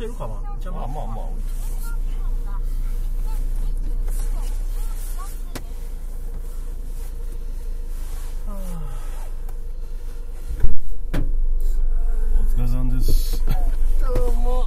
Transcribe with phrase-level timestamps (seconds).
[0.00, 0.56] せるかな。
[0.58, 0.86] じゃあまあ。
[0.86, 1.94] まあまあ置いときます
[12.40, 13.44] お疲れさんです
[14.00, 14.66] どうも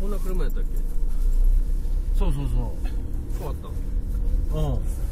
[0.00, 0.68] こんな車やったっけ
[2.16, 2.46] そうそう
[3.38, 3.62] 変わった
[4.52, 5.06] そううん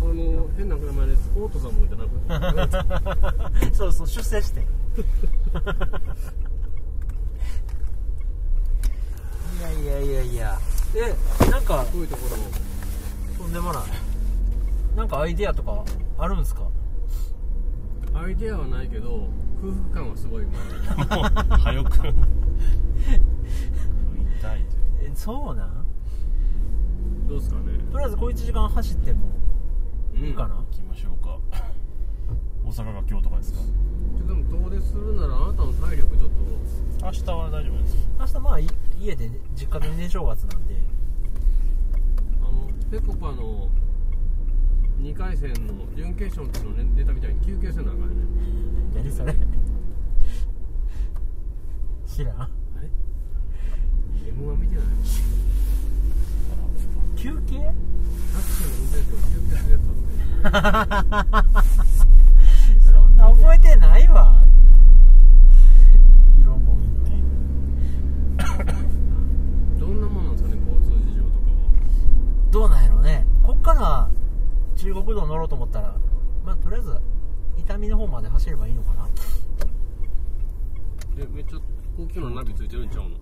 [0.00, 2.10] あの変な車でオートさんもじゃなく
[3.68, 4.60] てそうそう出世して。
[4.60, 4.62] い
[9.62, 10.58] やいやいやいや。
[10.96, 11.14] え
[11.50, 12.36] なんかこういうところ？
[12.36, 12.44] も
[13.38, 13.82] とんでもない。
[14.96, 15.84] なんかアイディアとか
[16.18, 16.62] あるんですか？
[18.14, 19.28] アイデアはないけど
[19.62, 20.54] 空腹感はすごいもう
[21.58, 21.96] 早く。
[21.96, 22.12] 食い
[24.42, 24.64] たい
[25.00, 25.86] えそうなん？
[27.28, 27.62] どうですかね。
[27.92, 29.20] とりあえず小1時間走っても
[30.14, 30.64] うんいいかな、うか
[32.68, 33.60] 大阪が今日とかですか？
[34.18, 36.36] ちょでも遠出するならあなたの体力ちょっと。
[37.06, 37.96] 明日は大丈夫です。
[38.20, 38.66] 明日まあい
[39.00, 40.74] 家で、ね、実家で年正月なんで。
[42.42, 43.70] あのぺこぱの
[45.00, 48.12] 2回戦の準決勝の時のネネタみたいに休憩せなあかんよね。
[48.94, 49.34] 何それ。
[52.06, 52.40] 知らん。
[52.42, 52.50] あ
[52.82, 52.90] れ
[54.28, 54.84] ？m 1見てない？
[57.16, 57.56] 休憩？
[57.60, 59.80] タクシーの運転手が休憩するやつ
[60.44, 62.07] あって
[63.40, 64.42] 覚えてないわ。
[66.40, 66.76] 色も
[69.78, 71.56] どんなもんなんですかね交通事情とかは。
[72.50, 73.26] どうなんやろうね。
[73.42, 74.08] こっから
[74.76, 75.94] 中国道乗ろうと思ったら
[76.44, 77.00] まあとりあえず
[77.58, 79.08] 伊丹の方まで走ればいいのかな。
[81.18, 81.58] えめっちゃ
[81.96, 83.16] 高級なナビついてるんちゃうの？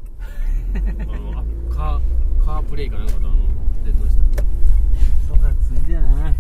[0.74, 3.36] あのあカーカープレイかなんかとあの
[3.84, 4.24] 出てました。
[5.28, 6.34] そんなんついてない。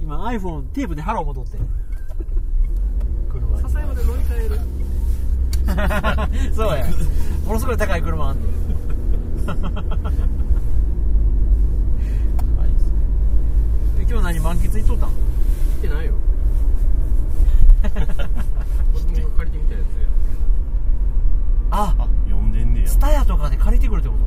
[0.00, 1.64] 今 iPhone テープでハロー戻ってる
[3.68, 4.58] 車に笹山で乗り換える。
[6.54, 6.86] そうや。
[7.46, 8.46] ものすごい高い車あんねん。
[12.58, 15.10] は いで今日何満喫行っとったん？
[15.80, 16.14] 来てないよ。
[17.82, 20.08] 子供が借りてきたやつや。
[21.70, 22.88] ああ呼んでんねや。
[22.88, 24.20] スタヤとかで借りてくるってこと？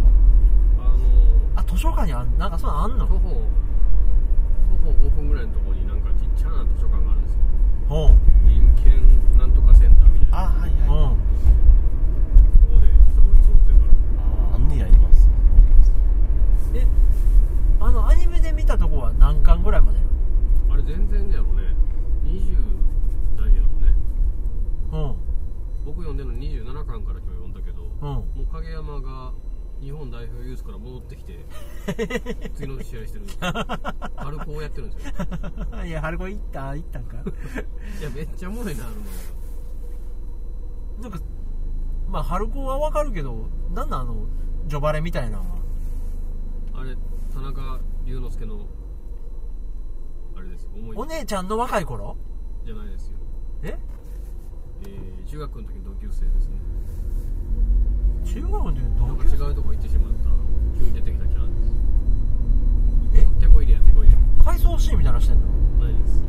[1.55, 2.97] ああ図書館にあんなんかそうあんの？
[2.99, 7.39] の徒歩徒歩5分ぐらいのところになんかちっちゃな図書館があるんですよ。
[7.89, 8.09] ほう
[8.47, 10.71] 人権なんとかセンターみたいなあはいはい。
[10.71, 10.87] うん。
[10.87, 10.91] と
[12.67, 15.29] ころで人が揃ってるからああんねやいます。
[16.73, 16.87] え
[17.79, 19.97] あのアニメで見たとこは何巻ぐらいまで
[20.69, 21.63] あれ全然やろね
[22.25, 22.55] 20
[23.37, 23.95] 代やろね。
[24.93, 25.15] うん。
[25.85, 28.07] 僕読んでるの27巻から今日読んだけど、うん。
[28.07, 29.31] もう影山が
[29.81, 31.39] 日本代表ユースから戻ってきて
[32.53, 33.39] 次の試合してるんですよ。
[34.15, 35.83] 春高やってるんですよ。
[35.85, 36.75] いや春子行った？
[36.75, 37.17] 行ったんか？
[37.99, 39.01] いやめっちゃおもろいなあるの
[41.01, 41.19] なんか
[42.07, 44.27] まあ春子はわかるけどなんなんあの
[44.67, 45.45] ジョバレみたいなのは？
[46.75, 46.95] あれ
[47.33, 48.67] 田中龍之介の
[50.37, 52.15] あれですよ思いお姉ちゃんの若い頃？
[52.65, 53.17] じゃないですよ、
[53.63, 53.77] え？
[54.83, 56.57] えー中学の時の同級生ですね。
[58.25, 60.29] 中学の時のなんか同級生違うとこ行ってしまった
[60.77, 61.61] 急に出てきたキャラです
[63.15, 63.27] え？
[63.39, 65.47] 手こ入れや手こ入れ回想シーンみたいなのしてんの？
[65.85, 66.23] ないです。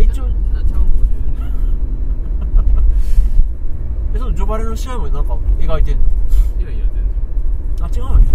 [0.00, 1.50] 一応キャラちゃうんかもしれない
[4.14, 6.04] えそのジョバレの試合もなんか描いてんの？
[6.60, 6.86] いやいや
[7.78, 8.04] 全然。
[8.06, 8.30] あ違うんや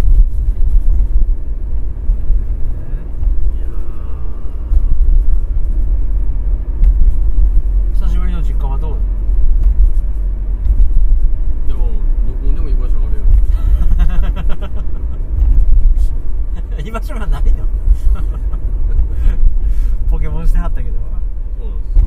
[7.94, 8.98] 久しぶりの実家はどうー
[11.68, 11.92] いやもう
[12.28, 13.26] どこにでも居場所あるよ
[16.84, 17.68] 居場所がないの
[20.10, 20.98] ポケモンしてはったけど
[21.58, 22.04] そうなんですよ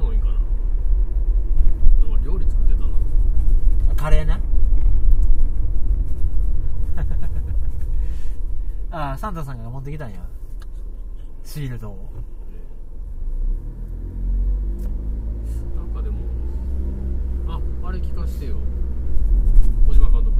[0.00, 2.88] もういいかななんか料理作ってたな
[3.94, 4.40] カレーな
[8.90, 10.18] ああサンタさんが持ってきたんや。
[11.44, 12.10] シールドを。
[15.76, 16.16] なんかでも
[17.46, 18.56] ああれ聞かしてよ。
[19.86, 20.32] 小島監督。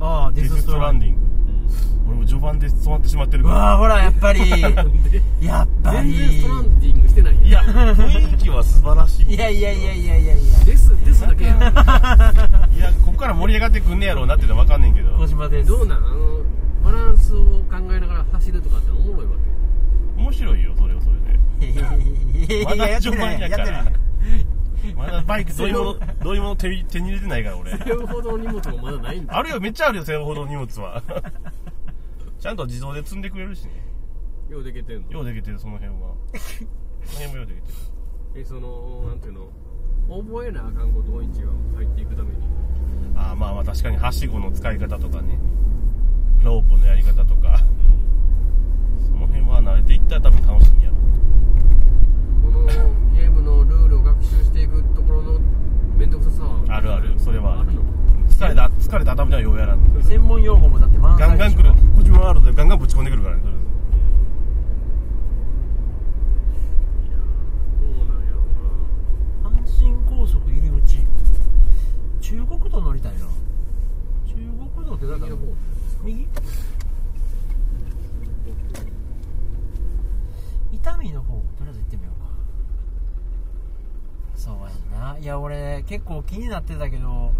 [0.00, 3.56] ああデデスストランディングうん俺も序盤で止まってしまってるから。
[3.56, 4.40] うわあほらやっぱり。
[5.42, 7.36] やっぱ全り然ストランディングしてない。
[7.46, 9.34] いや雰囲気は素晴らしい。
[9.34, 10.64] いやいやいやいやいやいや。
[10.64, 11.60] ですですだけやん。
[11.60, 15.14] いやここから盛り上がってくんねやろうなってのは分かんねんけど。
[15.18, 15.68] 小島です。
[15.68, 16.33] どうなのバ
[16.94, 19.32] ランスを考えながら走るとかっておもろいわ
[20.16, 21.34] 面白いよそれはそれで。
[22.62, 23.92] いまだ序盤やから。
[24.96, 27.78] まだバイクどういうものどういうもの手に手に入れてないから俺。
[27.78, 29.36] け背負うほどの荷物もまだないんだ。
[29.36, 31.02] あるよめっちゃあるよ背負うほどの荷物は。
[32.38, 33.72] ちゃんと自動で積んでくれるしね。
[34.48, 35.10] ようできてんの？
[35.10, 36.14] ようできてるその辺は。
[37.04, 37.74] その辺もようできてる。
[38.36, 39.48] えそのなんていうの？
[40.08, 42.36] 覚えなあかんことを一応入っていくために。
[43.16, 45.38] ああまあまあ確かにはしごの使い方とかね
[46.44, 47.58] ロープのやり方とか。
[49.00, 50.94] その辺は慣れていったら多分楽しいんやろ。
[52.42, 52.66] この
[53.14, 55.40] ゲームのルールを学習していくところの
[55.96, 57.18] 面倒くささはあるある。
[57.18, 57.72] それはある。
[57.72, 57.82] の
[58.28, 59.78] 疲れた疲れた頭ではようやらん。
[60.02, 61.70] 専門用語もだって満載ガンガン来る。
[61.70, 63.52] こっちもワールドでガンガンぶち込んでくるからねいや
[67.80, 68.38] どうなんやろ
[69.48, 69.50] 阪
[69.80, 70.98] 神高速入り口。
[72.20, 73.20] 中国道乗りたいな。
[74.26, 74.34] 中
[74.74, 75.32] 国道ってだから
[76.04, 76.26] 右？
[76.26, 76.40] の方
[78.44, 78.66] 右
[80.72, 82.26] 伊丹の方とりあえず行ってみようか。
[84.36, 84.60] そうや
[85.10, 85.18] んな。
[85.18, 87.32] いや俺結構気になってたけど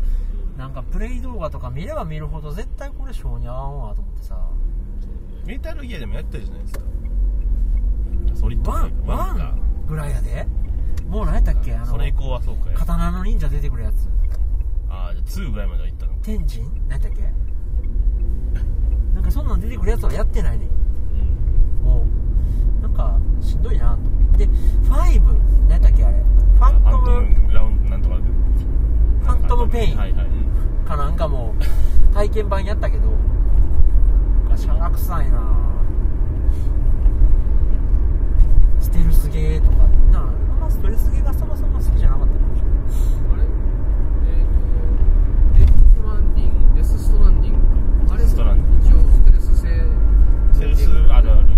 [0.56, 4.38] なんかプレイ動画とか見れば見るほど絶対これ性に合わんわと思ってさ。
[5.44, 6.84] メタルギアでもやってるじゃないですか。
[8.34, 10.46] ソリッドワンワかンぐらいやで。
[11.06, 11.74] もう何やったっけ？
[11.74, 12.70] あのそれ以降はそうか。
[12.70, 14.08] や刀の忍者出てくるやつ。
[14.88, 16.18] ああじゃあ2ぐらいまでは行ったのか。
[16.22, 16.64] 天神？
[16.88, 17.22] 何やったっけ？
[19.24, 20.66] かそんなん出てくるやつはやってないね
[21.82, 22.06] も
[22.80, 23.96] うなんかしんどいな
[24.32, 24.88] とで5
[25.68, 26.16] 何やったっけあれ。
[26.54, 29.96] ファントファントムラウンドなんとかファントムペイン
[30.84, 31.54] かなんかも
[32.12, 33.02] 体験版やったけど
[34.56, 35.42] シャラ臭いな
[38.80, 39.76] ステルスゲーとか。
[40.12, 40.26] なあん
[40.60, 42.40] まステルスゲーがそもそも好きじゃなかったな
[43.34, 43.42] あれ？
[44.28, 44.46] えー
[45.56, 47.58] とデスストランディングデスストランディング。
[48.06, 48.24] かあれ？
[48.24, 48.73] もストランディ一応ステルス性
[50.74, 51.53] 吃他的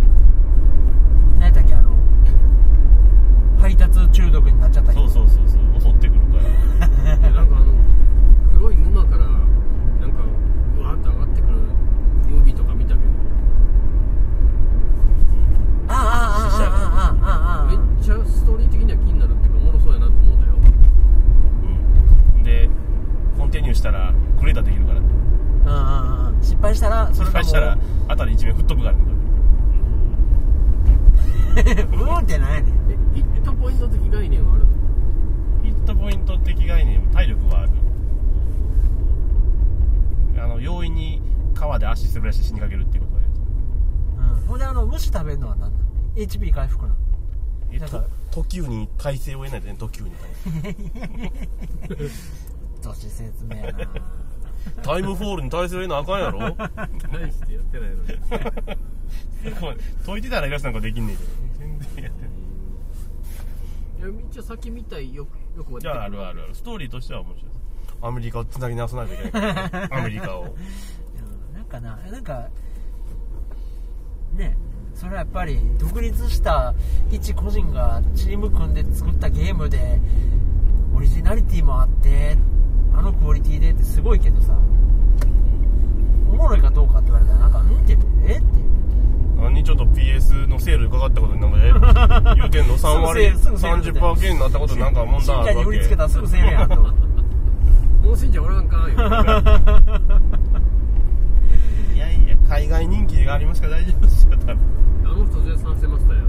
[50.46, 52.10] 特急に
[52.82, 53.88] どし説明やな。
[54.82, 56.38] タイムフォールに体制を得なあかんやろ？
[57.12, 58.06] 何してやってないのに。
[60.04, 61.30] 解いてたらイラストなんかできんねんけど。
[61.58, 62.30] 全然やってない。
[63.98, 65.26] いや一応先見たいよ
[65.56, 66.54] よくじゃああるあるある。
[66.54, 67.50] ストーリーとしては面白い。
[68.02, 72.48] アメリカをつなぎ直さないといけないから、 ね、アメリカをうんなんかななんか
[74.34, 74.56] ね
[74.96, 76.74] それはやっぱり独立した
[77.10, 80.00] 一個人がチーム組んで作ったゲームで
[80.94, 82.36] オリジナリティもあって
[82.94, 84.58] あのクオリティでってすごいけどさ
[86.30, 88.40] おもろいかどうかって言われたらなんかうんってえっていう。
[89.38, 92.34] 何ちょっと PS のセールかかったことになんかえ？
[92.40, 96.76] 言うてんの3割すぐセールすぐセール30%減になったことなんか問題信者に売りあるわけつけたらすぐせんやんと
[98.02, 98.96] もう信者おらんかんよ
[102.48, 103.68] 海外人気がありますか？
[103.68, 104.58] ら大丈夫ですよ多分。
[105.04, 106.20] あの人絶賛してましたよ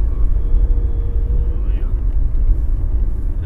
[3.44, 3.46] え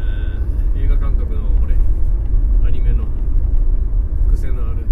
[0.78, 1.74] ー映画監督の俺
[2.66, 3.04] アニメの
[4.30, 4.84] 癖のある。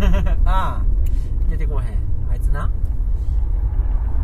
[0.44, 0.84] ああ
[1.50, 1.98] 出てこへん。
[2.30, 2.70] あいつな？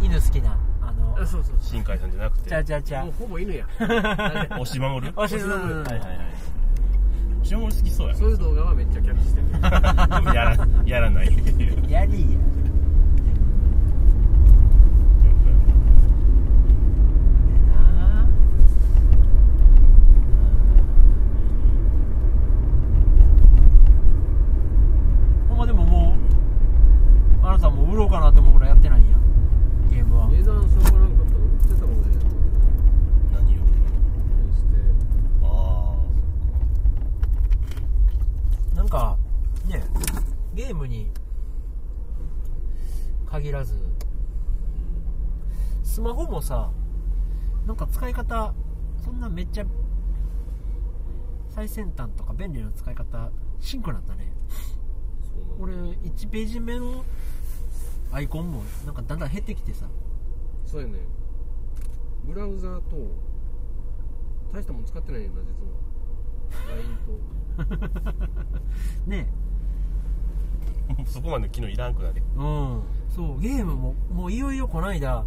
[0.00, 1.16] 犬好きなあの。
[1.20, 2.50] あそうそう新海さんじゃなくて。
[2.50, 3.02] ちゃうちゃうちゃ。
[3.02, 3.66] うもうほぼ犬や。
[3.78, 5.12] 押し守る？
[5.16, 5.90] おしずはいはいはい。
[7.42, 8.14] 押し守る好きそうや。
[8.16, 9.46] そういう動画はめっちゃキャッチしてる。
[9.62, 9.70] や
[10.44, 11.26] らやらない
[11.88, 12.38] やりや
[17.84, 18.28] な
[25.48, 26.16] ほんまでもも
[27.42, 29.16] うあなたも売ろうかなって思うぐらいやってないんや
[29.90, 32.08] ゲームは値段しょうがなかったら売ってたもんね
[33.32, 33.46] 何を
[34.54, 34.68] して
[35.42, 35.94] あ
[38.76, 39.16] なんか
[39.66, 39.82] ね
[40.54, 41.10] ゲームに
[43.26, 43.74] 限らず
[45.82, 46.70] スマホもさ
[47.66, 48.52] なんか使い方
[49.04, 49.66] そんなめっちゃ
[51.50, 54.32] 最先端とか便利な使い方シンクなったね。
[55.60, 57.04] 俺1ページ目の
[58.10, 59.84] アイコンもなんかだんだん減ってきてさ。
[60.64, 61.00] そうやね。
[62.24, 62.96] ブラウザーと
[64.54, 65.72] 大したもん使ってないよな実は。
[67.68, 68.30] LINE と。
[69.06, 69.28] ね
[70.98, 72.22] あ そこまで昨日いらんくなる。
[72.36, 72.82] うん。
[73.10, 75.26] そうゲームももういよいよこないだ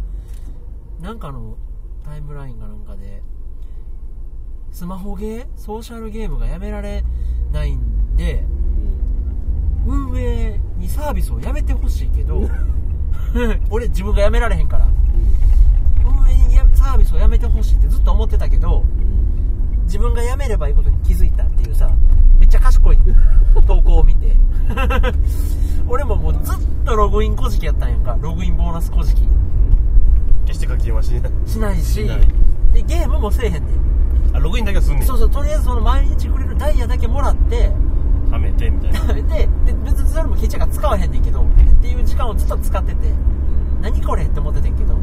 [1.00, 1.56] なんかの
[2.02, 3.22] タイムラインかなんかで
[4.72, 7.04] スマホゲーソーシャルゲームがやめられ
[7.52, 8.44] ないんで
[9.86, 12.48] 運営にサービスをやめてほしいけど
[13.70, 14.88] 俺自分がやめられへんから
[16.04, 18.84] 運営にやサービスをやめてほしいってずっと思ってたけど
[19.84, 21.90] 自分がやめればいいことに気づいたっていうさ
[22.38, 22.98] めっちゃ賢い
[23.66, 24.34] 投稿を見て
[25.88, 29.14] 俺ももうずっとログイン小じやったんやんかログインボーナス小じ
[30.46, 32.22] 決して課金はしないしない。
[32.22, 32.28] し
[32.72, 33.62] でゲームもせえへんねん
[34.32, 35.06] あログインだけはすんねん。
[35.06, 37.72] そうそうとりあえずその毎日くれるダイヤだけもらって
[38.30, 39.14] はめてみたいな。
[39.14, 39.48] でで
[39.84, 41.44] 別にそれもケチャが使わへんねんけどっ
[41.82, 43.12] ていう時間をずっと使ってて
[43.80, 44.94] 何これって思っててんけど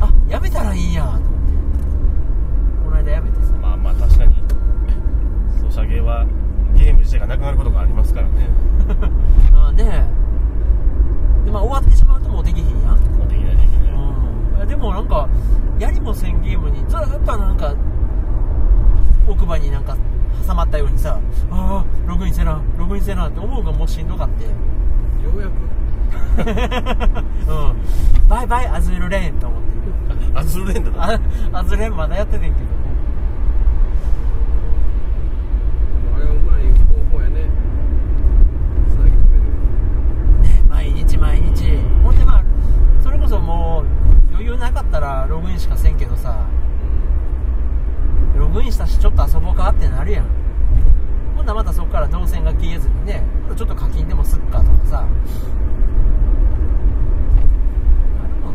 [0.00, 1.26] あやめたらいいんやと思って。
[2.84, 3.52] この間やめてさ。
[3.62, 4.34] まあまあ確かに
[5.60, 6.26] ソシャゲは
[6.74, 8.48] ゲーム自体がなくなることがありますからね。
[9.54, 10.04] あね。
[11.42, 12.98] えでまあ終わってしまうともうできひんやん。
[13.18, 14.62] まあできないできない。
[14.62, 14.68] うん。
[14.68, 15.28] でもなんか
[15.78, 17.74] やりもせんゲームにずっとなんか
[19.26, 19.96] 奥歯になんか
[20.46, 21.18] 挟まったようにさ
[21.50, 24.44] ああログインせなログインせなって思うがもうしんどかって。
[24.44, 24.50] よ
[25.36, 25.52] うやく。
[27.50, 27.54] う
[28.24, 28.28] ん。
[28.28, 29.68] バイバイアズールレーンと思って。
[30.34, 31.20] あ アズルレンダだ
[31.52, 32.64] あアズールレーンまだやっててんけど。
[32.64, 32.64] ね
[36.14, 36.62] あれはうまい
[37.10, 37.48] 方法やね。
[38.88, 39.42] つなぎ止める
[40.42, 41.78] ね毎日毎日。
[42.02, 42.42] ほんでまあ
[43.02, 46.46] それこそもう余裕なかったらログインしかせんけどさ
[48.38, 50.26] ログインしたしちょっと遊ぼうかってなるやん。
[51.36, 53.22] ほんならまたそこから動線が消えずにね
[53.56, 55.00] ちょっと課金でもすっかとかさ。
[55.00, 55.08] なる
[58.42, 58.54] もん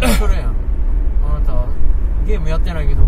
[0.00, 0.06] な。
[0.06, 0.54] えそれやん。
[1.24, 1.66] あなた
[2.26, 3.02] ゲームやってないけど。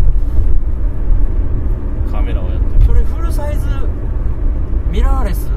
[2.11, 2.85] カメラをやってる。
[2.85, 3.67] それフルサイズ
[4.91, 5.49] ミラーレス？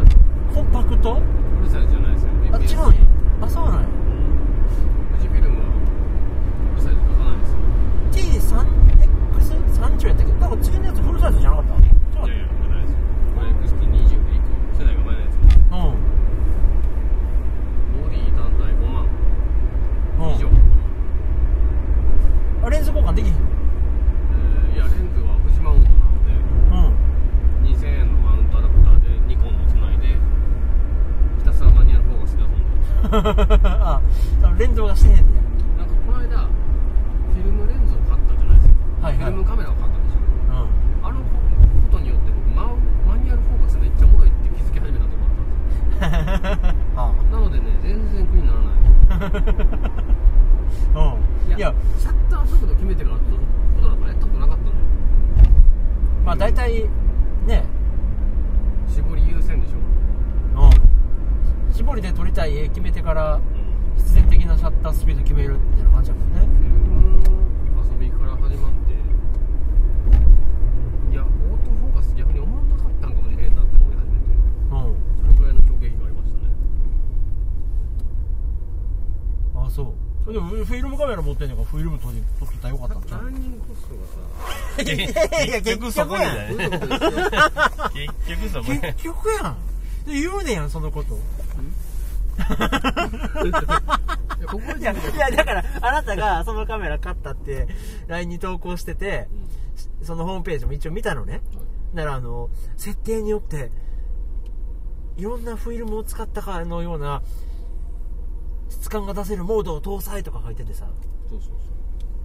[0.55, 1.21] コンパクト？
[1.61, 2.95] うるさいじゃないですよあ違う。
[3.41, 3.87] あそうなんや
[5.11, 5.65] 富士フィルムは
[6.75, 7.47] うるさいと書かないで
[8.39, 8.61] すよ
[9.75, 11.79] T3X30 やったっけなんか次のやつフルサイズじゃなかった違
[12.23, 12.99] ういやいやじゃないですよ
[13.35, 14.39] これ XT20 で1
[14.71, 15.99] 個世代が前のやつうん
[17.99, 19.03] ボディ単体5万
[20.31, 20.55] 以上、うん
[22.65, 26.33] あレンズ交換できひんえーいやレンズは富士マウントなので
[26.71, 30.17] うん2000円のマウントアダプターでニコンのつないで
[31.39, 32.65] ひたすらマニュアルフォーカスで遊んで
[33.69, 34.01] あ
[34.41, 35.23] その連動がしてへんね
[35.77, 40.73] なんかこの間フィルムレンズを買ったじゃないですか、はいはいフィルムカメラを買ったんですよやうん
[41.05, 41.29] あのこ
[41.93, 42.73] とによって僕マ
[43.07, 45.29] マニュアルフォーカスめっちゃおもろいって気づき始めたと思っ
[46.01, 48.81] たんですあなのでね全然苦にならない
[50.97, 53.37] うんいやシャッター速度決めてから撮る
[53.77, 54.75] ことなんかやったことなかったのよ
[56.25, 56.89] まあ大体
[57.47, 57.65] ね
[58.89, 59.77] 絞り優先でしょ
[60.63, 60.71] うん
[61.75, 63.41] 絞りで撮りたい絵決めてから
[63.99, 67.21] 必然的なシャッタースピード決めるみたいな感じやもんねフィルム
[67.77, 68.95] の遊びから始まって
[71.13, 71.29] いやオー
[71.65, 74.25] トフォーカス逆に思わなかったんかもしれんなって思い始めて
[74.73, 76.49] うんそれぐらいの衝撃がありましたね
[79.57, 79.95] あそ
[80.27, 84.21] うでもフィルムカメラ持ってんねんからフィルム撮り撮ったらよかったんちゃうランニングコストがさ
[84.81, 84.85] い
[85.35, 86.71] やいや結局そこにだね結
[88.29, 89.57] 局そこね結局やん。
[90.07, 91.19] で言うねやんそのこと。
[94.79, 97.69] いやいやいやだからあなたがそのカメラ買ったって
[98.09, 99.29] LINE に投稿してて
[100.03, 101.41] そのホームページも一応見たのね。
[101.95, 103.71] だからあの設定によって
[105.17, 107.23] いろんなフィルムを使ったかのような
[108.69, 110.87] 質感が出せるモードを搭載とか書いててさ。
[111.29, 111.75] そうそうそう。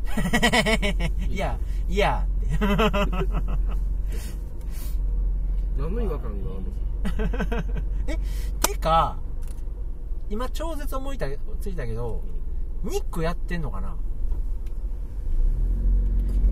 [1.29, 2.25] いやいや
[5.77, 6.67] 何の違和感があるの
[8.07, 8.17] え
[8.61, 9.17] てか
[10.29, 11.27] 今超絶思いた
[11.59, 12.21] ついたけど
[12.83, 13.89] ニックやってんのかな？
[13.89, 13.95] こ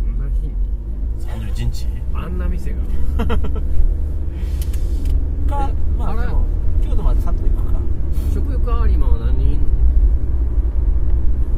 [0.09, 0.53] んな日に
[1.19, 1.87] ？31日？
[2.13, 2.79] あんな店が。
[5.47, 5.73] かえあれ？
[5.97, 6.45] まあでも
[6.83, 7.79] 京都までさっと行くか。
[8.33, 9.53] 食欲アーリーマンは何人？
[9.53, 9.67] いんの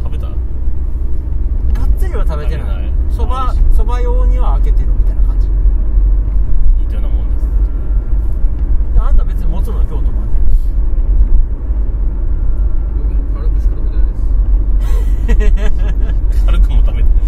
[0.03, 0.27] 食べた？
[0.27, 5.49] がっつりは食べてな食べないいそばそば用には開けてるみたいな感じ。
[5.49, 7.45] 似たようなもんです。
[8.93, 10.29] であんた別に持つの京都まで
[12.97, 14.05] 僕も軽くしか食べてない
[15.35, 16.45] です。
[16.47, 17.18] 軽くも食べて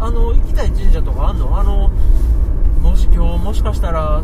[0.00, 1.58] あの行きたい神社とかあんの？
[1.58, 1.90] あの
[2.82, 4.22] もし今日もしかしたら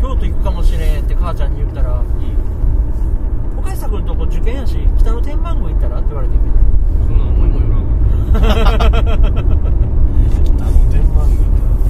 [0.00, 2.28] 京都行くかもしれんって母ちゃんに言ったら「いい
[3.58, 6.52] 岡下君とこ受験やし北の天満宮行ったら?」って言われてんけど。
[7.06, 7.88] そんな思いもよらんわ。
[10.44, 10.58] 北の
[10.90, 11.40] 天満宮。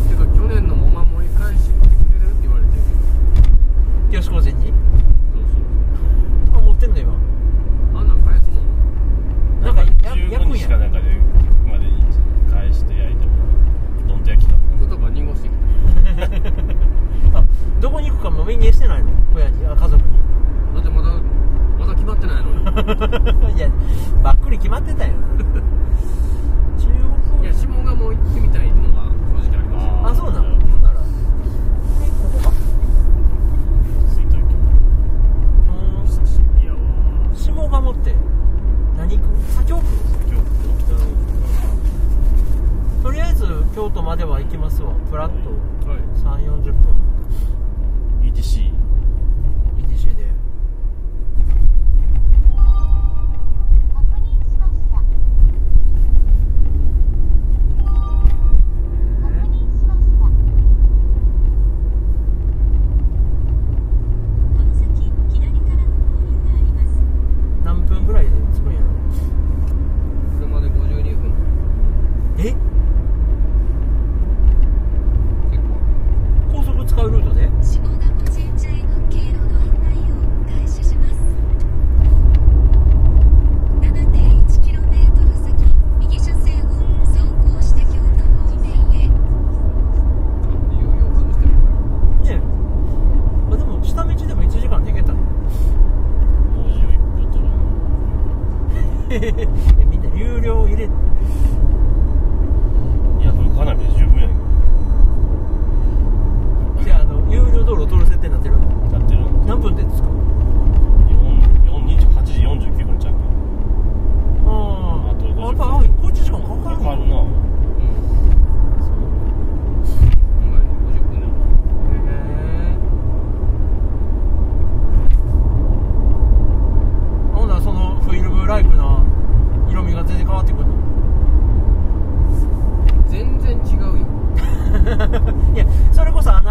[0.09, 2.69] てか去年のお守り返しってきてるって言われて
[4.11, 4.74] るよしこに。
[17.85, 20.03] どこに行くかもメニしてないの親にあ家族に。
[20.75, 21.11] だってまだ
[21.79, 23.69] まだ決まってないのよ いや
[24.23, 25.13] ばっくり決まってたよ。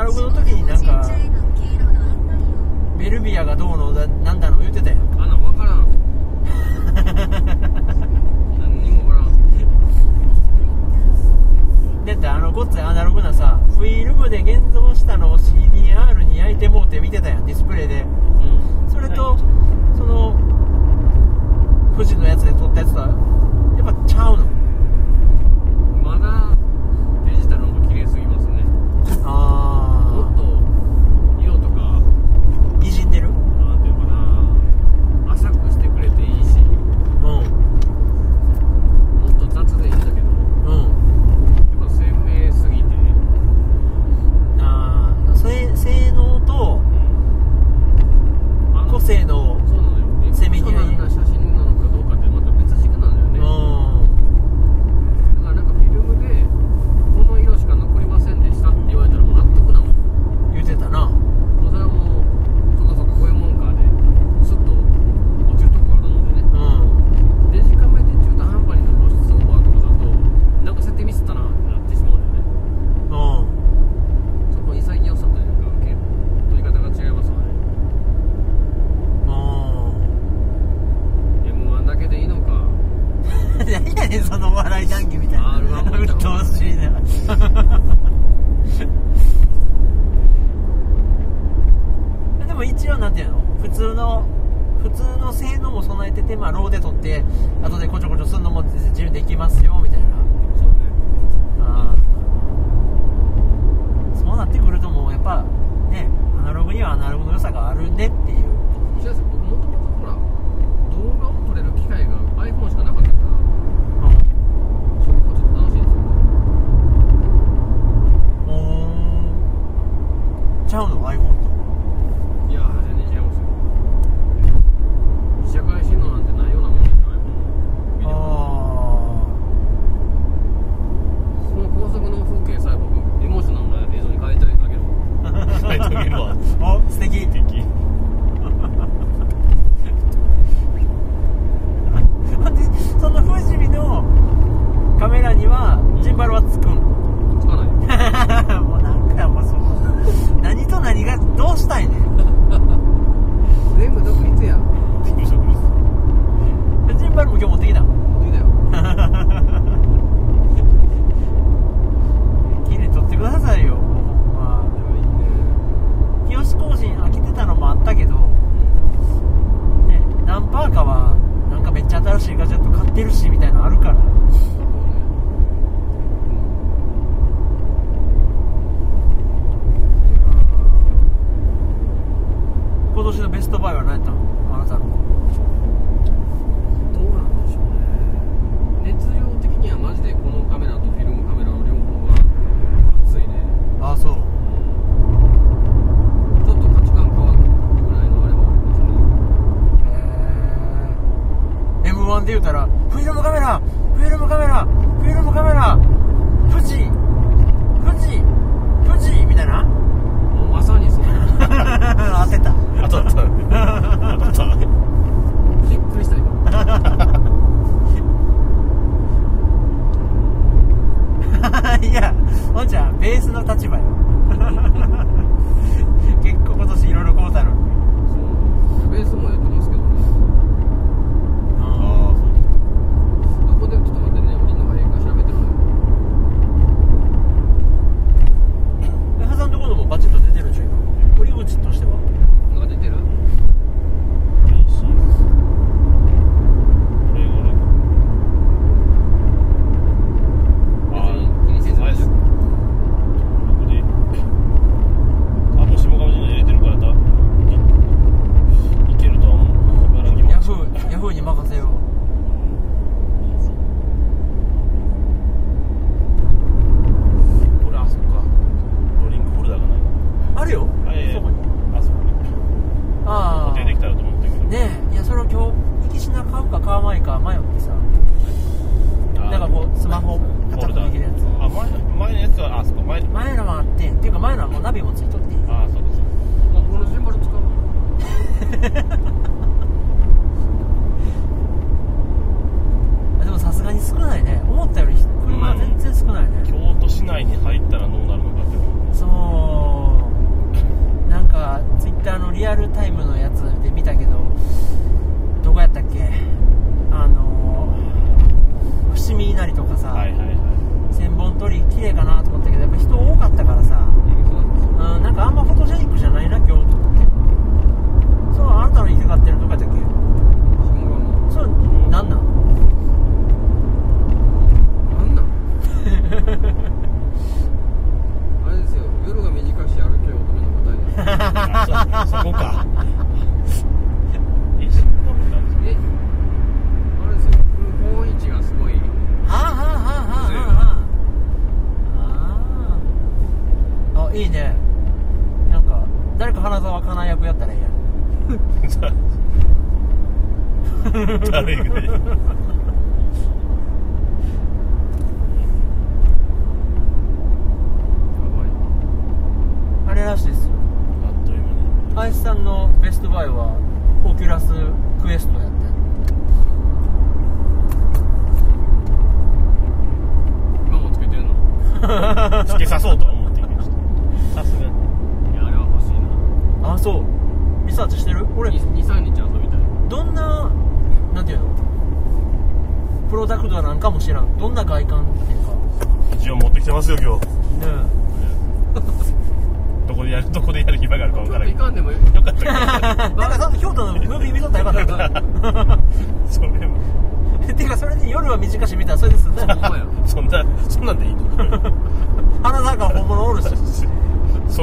[0.03, 1.09] ナログの時になんか
[2.99, 4.99] ベルビアがどうのだなんだの言ってたやん。
[5.21, 5.87] あんな分からん。
[8.59, 9.25] 何にも分からん。
[12.05, 19.39] だってあのごっついアナログなさフィルムで現像したのを CDR に焼いてもうて見てたやんディスプレイで、うん、それと、はい、
[19.97, 20.37] その
[21.93, 23.07] 富士のやつで撮ったやつとは
[23.77, 24.52] やっぱちゃうの。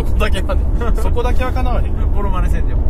[0.05, 0.63] そこだけはね。
[1.03, 2.83] そこだけはかなわへんモノマネせんでも。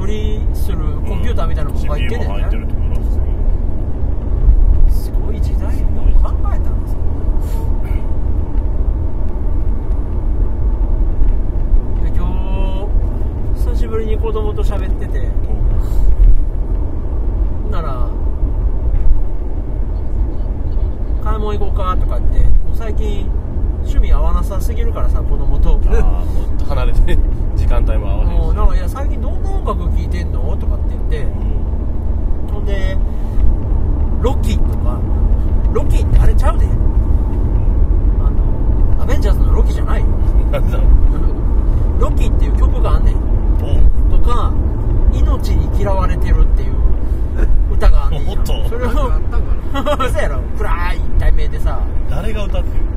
[0.00, 2.70] 処理するコンピューターみたいなのも入ってんねるん
[4.90, 7.00] すごい時代よく考えたんですよ
[12.02, 12.88] で今
[13.54, 15.52] 日久しぶりに子供と喋っててほ
[17.68, 18.08] んなら
[21.22, 23.28] 買い物行こうかとかってもう最近
[23.80, 27.18] 趣味合わなさすぎるからさ子供とああもっと離れて
[27.56, 31.30] 時間帯も合わへんしもうなんかいや最近どんな音楽聴いてんのとかって言ってうん
[32.52, 32.96] ほんで
[34.22, 35.00] ロッキーとか
[35.72, 36.70] ロッキーってあれちゃうであ
[38.30, 40.78] のアベンジャーズのロッキーじゃないよなんだ
[41.98, 43.16] ロッキーっていう曲があんねん
[43.62, 44.52] おとか
[45.12, 46.74] 命に嫌われてるっていう
[47.72, 52.90] 歌があんねんやおっとそれをなんかあったんかなそうやろ暗い題名でさ誰が歌ってる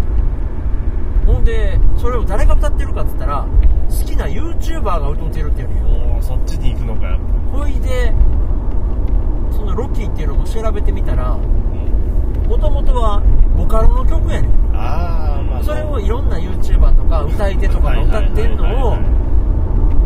[1.26, 3.48] ほんでそれを誰が歌ってるかっつったら
[3.90, 4.28] 好きな
[4.94, 6.14] YouTuber が歌ってるって言うねん。
[6.14, 7.18] おおそっちに行くのか。
[7.52, 8.14] ほいで
[9.52, 12.48] そのロッキーっていうのも調べてみたらうん。
[12.50, 13.22] もともとは
[13.56, 14.52] ボカロの曲やねん。
[14.76, 18.98] ああまあそれをいろんな YouTuber とか歌い手とかが歌ってんのを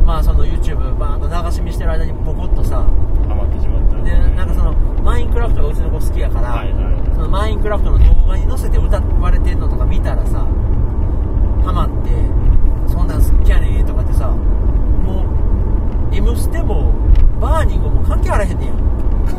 [0.05, 2.77] まあその YouTube バーンと流し見してる間にポコッとさ
[3.27, 4.01] ハマってしまった。
[4.03, 4.73] でなんかその
[5.03, 10.45] マインクラフトがうちの子好きやから、はいはいそのマインクラフトの動画に乗せて歌われてんのとか見たらさ
[11.65, 12.11] ハマって
[12.93, 14.39] そんなん好きやねんとかってさもう
[16.17, 16.91] 「M ステ」も
[17.39, 18.73] バーニングも関係あらへんねや。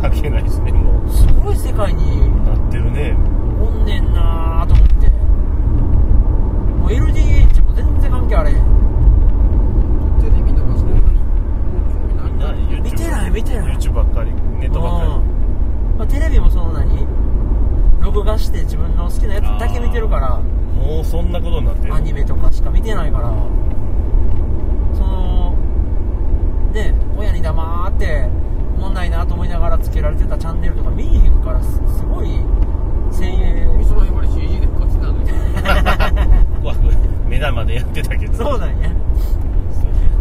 [0.01, 3.17] 関係ないですねもすごい世界にうなってるね。
[3.61, 5.09] おんねんなと思って。
[5.09, 8.57] もう LDH も全然関係あれへん。
[10.21, 13.77] テレビとかそんなにもう興味ないな見てない見てない。
[13.77, 15.23] YouTube ばっかりネットばっかうん。
[15.99, 17.07] まあ、テレビもその何？
[18.01, 20.39] 録画して自分の好きなやつだけ見てるから。
[20.39, 21.95] りもうそんなことになってる。
[21.95, 23.33] アニメとかしか見てないから
[24.95, 25.57] その
[26.73, 28.29] ね親に黙って
[28.77, 32.29] おもんないなと思いながらつけられてたチャンネルとか見に行くからすすごい
[33.11, 35.39] 声優その辺まで CG でこっちなんだよ
[36.63, 36.75] わ
[37.29, 38.35] 目玉でやってたけど。
[38.35, 38.91] そうなんや。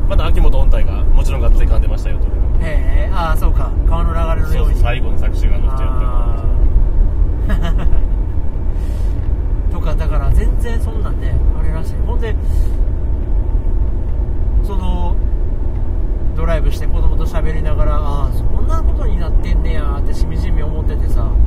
[0.10, 2.26] まだ秋元音体がもちろんがっつり噛んでましたよと。
[2.66, 3.72] へえああそうか。
[3.88, 4.80] 川の流れのように。
[4.82, 5.92] 最後の作詞が乗ってやっ
[7.48, 7.88] た
[9.78, 11.94] とかだから全然そんなんねあれらしい。
[12.06, 12.36] ほんで
[14.64, 15.16] その
[16.38, 21.24] ドライブして子供と喋りながらああそんなことになってんねやってしみじみ思っててさ。
[21.24, 21.38] ほん。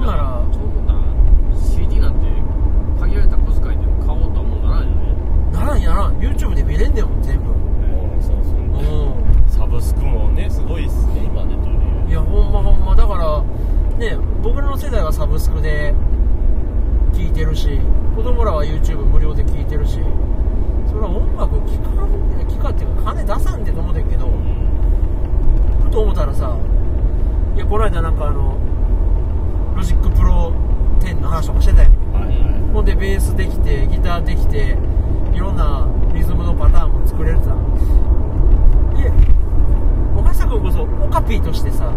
[0.00, 1.00] ならそう思ったら
[1.60, 2.26] CD なんて
[3.00, 5.12] 限られた小遣いで買おうとはもうならんよね。
[5.52, 7.46] ならんやらん YouTube で見れんねんもん全部。
[7.46, 8.54] もうそうそう。
[8.62, 12.94] うサブスクもねすごいっすね今ねとりんいやほんまほんま。
[12.94, 13.42] だから
[13.98, 15.92] ね僕らの世代はサブスクで
[17.12, 17.80] 聞いてるし
[18.14, 19.98] 子供らは YouTube 無料で聞いてるし
[20.86, 24.30] それは音楽聴かん聴かっていうか金出さんでと思うてんけど
[25.82, 26.56] ふと思ったらさ
[27.56, 28.56] いやこの間なんかあの
[29.76, 30.50] Logic Pro
[30.98, 32.72] 10の話とかしてたよはいはい。
[32.72, 34.78] ほんでベースできてギターできて
[35.34, 37.54] いろんなリズムのパターンも作れるさ
[38.96, 39.12] え
[40.18, 41.92] 岡下君こそオカ P としてさ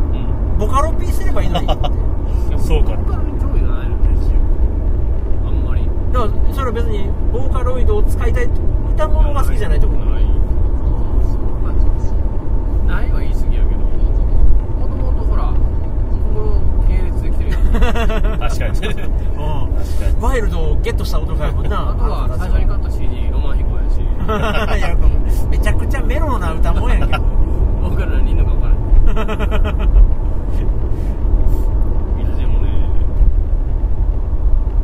[0.57, 1.87] ボカロ P すればいいのにって。
[2.49, 2.91] い やそうか。
[2.97, 3.95] ボーカルに興味がないの
[5.47, 5.89] あんまり。
[6.11, 8.49] だからそれは別にボーカロイドを使いたい
[8.95, 10.23] 歌物が好きじゃないと思うない。
[11.63, 15.53] まあないは言い過ぎやけどもともとほら
[16.33, 18.79] この系列できてるやん確かに。
[18.79, 19.09] 確かに
[20.21, 21.91] ワイルドをゲットした男やもんな。
[21.91, 24.01] あとは最初に買った CD ロマンヒコやし。
[24.01, 24.95] いや
[25.49, 27.19] めちゃくちゃメロな歌もんやけど。
[27.19, 28.77] ボーカル何人のか分からん。
[32.19, 32.67] いつでもね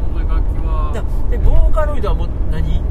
[0.02, 0.92] 本当に楽器は。
[0.94, 2.78] だでボーカロイドはもう何？
[2.78, 2.82] い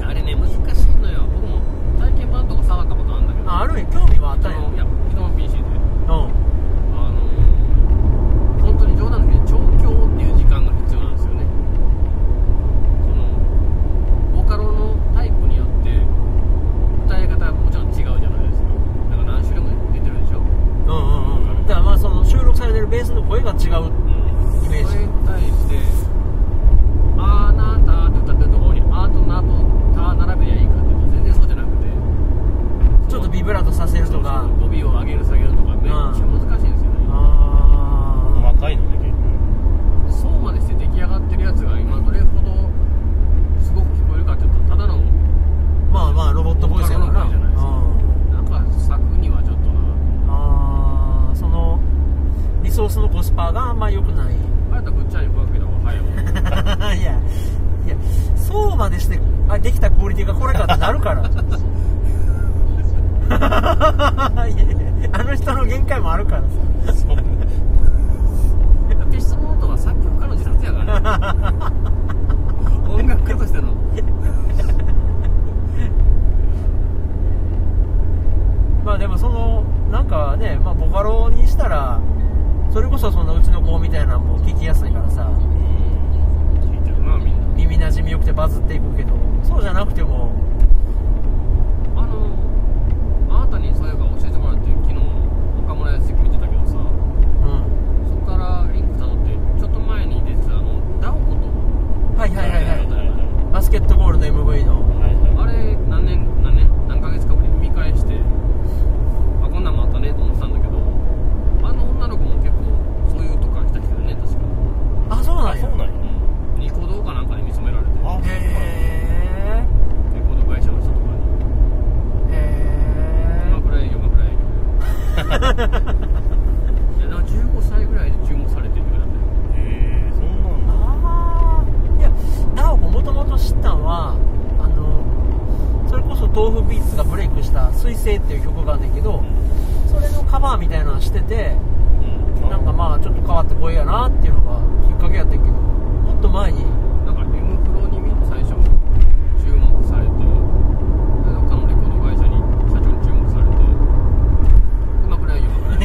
[0.00, 1.26] やあれね難しいのよ。
[1.34, 1.60] 僕も
[1.98, 3.50] 体験版とか触ったことあるんだけど。
[3.50, 3.84] ああるんや。
[3.86, 4.84] 興味はあったんや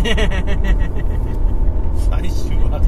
[1.96, 2.80] 最終話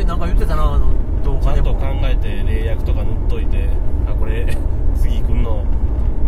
[0.00, 0.88] れなんか言ってたなあの
[1.22, 3.68] 動ちゃんと考えて霊薬とか塗っといて
[4.08, 4.46] あこれ
[4.96, 5.64] 次来んの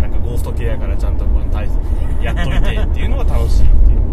[0.00, 1.68] なんかゴースト系やからちゃんとこの対
[2.20, 3.98] やっといてっていうのが楽しいっていう。
[3.98, 4.12] うん。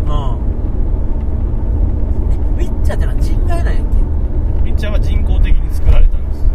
[2.32, 3.86] えウィッチャーってのは人外なんやっ
[4.64, 6.46] ピッチャーは人工的に作られたんです。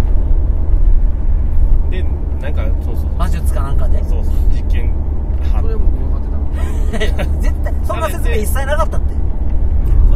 [1.91, 2.05] で
[2.41, 4.03] なんかそうそうけ魔術かなんかで。
[4.05, 4.91] そうそう実験。
[5.53, 6.19] はそれも分か
[6.99, 9.24] ってた 絶対そんな説明一切なかったって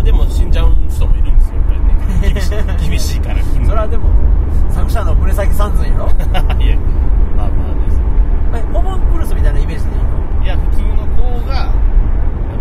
[0.09, 2.33] でも死んじゃう人もいるんですよやっぱりね。
[2.33, 3.43] 厳しい厳しいから。
[3.45, 4.09] それはでも
[4.71, 6.79] 作者の宗崎三寸 やろいえ
[7.37, 8.01] まあまあです
[8.55, 10.03] えホモンクルスみたいなイメージでいい
[10.41, 10.45] の？
[10.45, 11.69] いや普通の子が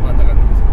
[0.04, 0.66] 真ん中なんですよ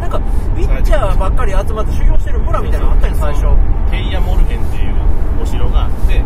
[0.00, 3.46] なんかウィッチャーばっかり集まって修行してる村みたいなのあったよ最初。
[3.92, 4.94] ケイヤ・モルヘンっていう
[5.40, 6.20] お城があって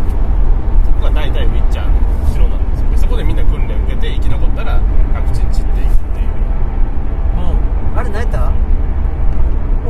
[0.86, 1.92] そこが大体ウィッチャーの
[2.32, 2.90] 城なんですよ。
[2.90, 4.80] でそこでみんな訓練を受けて生き残ったら
[5.12, 7.36] 各地に散っていくっていう。
[7.36, 7.56] もう
[7.98, 8.50] あれ何やった？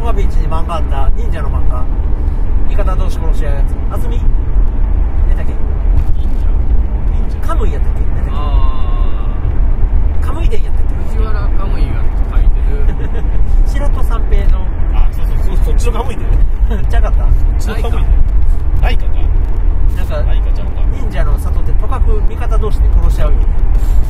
[0.04, 1.08] オガビーチに漫画あった。
[1.16, 1.82] 忍者の漫画。
[2.68, 3.74] 味方同士殺し合うやつ。
[3.90, 4.18] あずみ。
[5.28, 5.52] 何だっけ？
[5.52, 5.56] い
[6.22, 8.00] いんじゃんカムイやったっけ？
[8.00, 9.38] 何だっあ
[10.20, 12.84] けカムイ伝やったっあ藤原カムイが書いてる。
[13.64, 14.66] け 白戸三平の。
[14.92, 17.24] あそうそうそうそっちのが向いてるちゃかった。
[17.24, 18.04] そっちのが向いてる
[18.82, 19.10] ライカか。
[19.96, 20.82] なんかライカちゃんか。
[20.92, 23.38] 忍者の里ってとかく味方同士で殺し合うよ。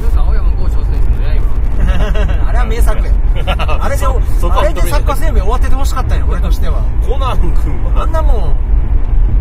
[0.03, 1.44] なんか青山剛昌選手の刃
[2.49, 3.13] あれは名作や。
[3.81, 6.83] あれであれで作家生命終わっててほしかったんよ俺としては。
[7.07, 8.03] コナン君は。
[8.03, 8.57] あんなもん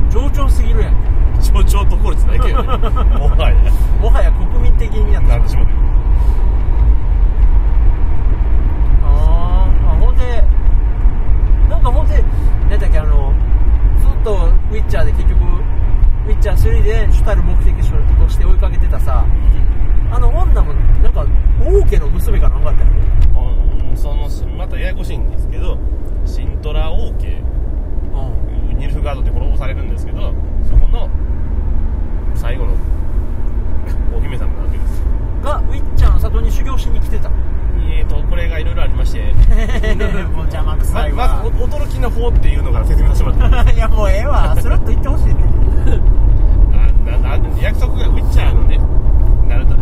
[0.10, 0.94] 上々すぎるやん。
[1.42, 2.68] 象徴ところつないけどね。
[3.18, 3.56] もはや。
[4.02, 5.30] もはや国民的にやった。
[5.30, 5.66] なんでしも
[9.04, 10.44] あーあほんで
[11.70, 12.24] なんかほんで
[12.70, 13.34] 何だっけあの
[14.00, 14.34] ずっと
[14.72, 15.42] ウィッチャーで結局
[16.26, 19.26] ウィッチャー3で主たる目的として追いかけてたさ
[20.14, 21.26] あの女もなんか
[21.66, 23.02] 王家の娘かなんかあったよね。
[23.90, 25.78] うんそのまたややこしいんですけど
[26.26, 27.42] シントラ王家。
[28.14, 28.78] うん。
[28.78, 30.34] ニルフガードって滅ぼされるんですけど
[30.70, 31.10] そこの
[32.36, 32.74] 最後の
[34.16, 35.02] お姫様なわけです。
[35.44, 37.30] がウィッチャーの里に修行しに来てた。
[37.30, 37.36] の
[37.90, 39.20] えーとこれがいろいろありまして。
[39.24, 44.56] もう邪魔くさまいわまずお驚きの方っていうのから説明させてもらってい やもうええわ。
[44.60, 45.34] スルッと言ってほしいね。
[47.18, 48.80] あなな約束がウィッチャーのね
[49.48, 49.76] なると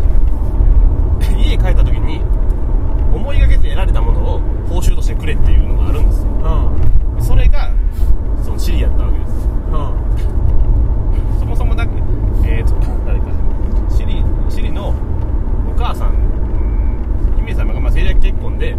[1.52, 2.22] 家帰った時に
[3.14, 4.40] 思いがけて得られたものを
[4.70, 6.28] 報酬としてくれっていうのがあるんですよ。
[7.18, 7.24] うん。
[7.24, 7.70] それが
[8.44, 9.32] そのシリやったわけです。
[9.32, 9.38] う
[11.36, 11.40] ん。
[11.40, 11.92] そもそもだけ
[12.46, 12.74] えーと
[13.06, 13.26] 誰か
[13.90, 14.94] シリシリのお
[15.78, 18.76] 母さんうん姫様がまあ政略結婚で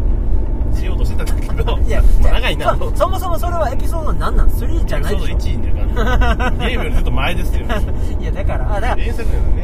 [0.75, 2.77] しようとしてたんだけどいやまあ長いな。
[2.79, 5.35] そそもそもそれはエピソード何なん ?3 じゃないでしょ。
[5.35, 7.67] エピソード1位だからゲームよりずっと前ですよ。
[8.19, 9.05] いやだからあだからね。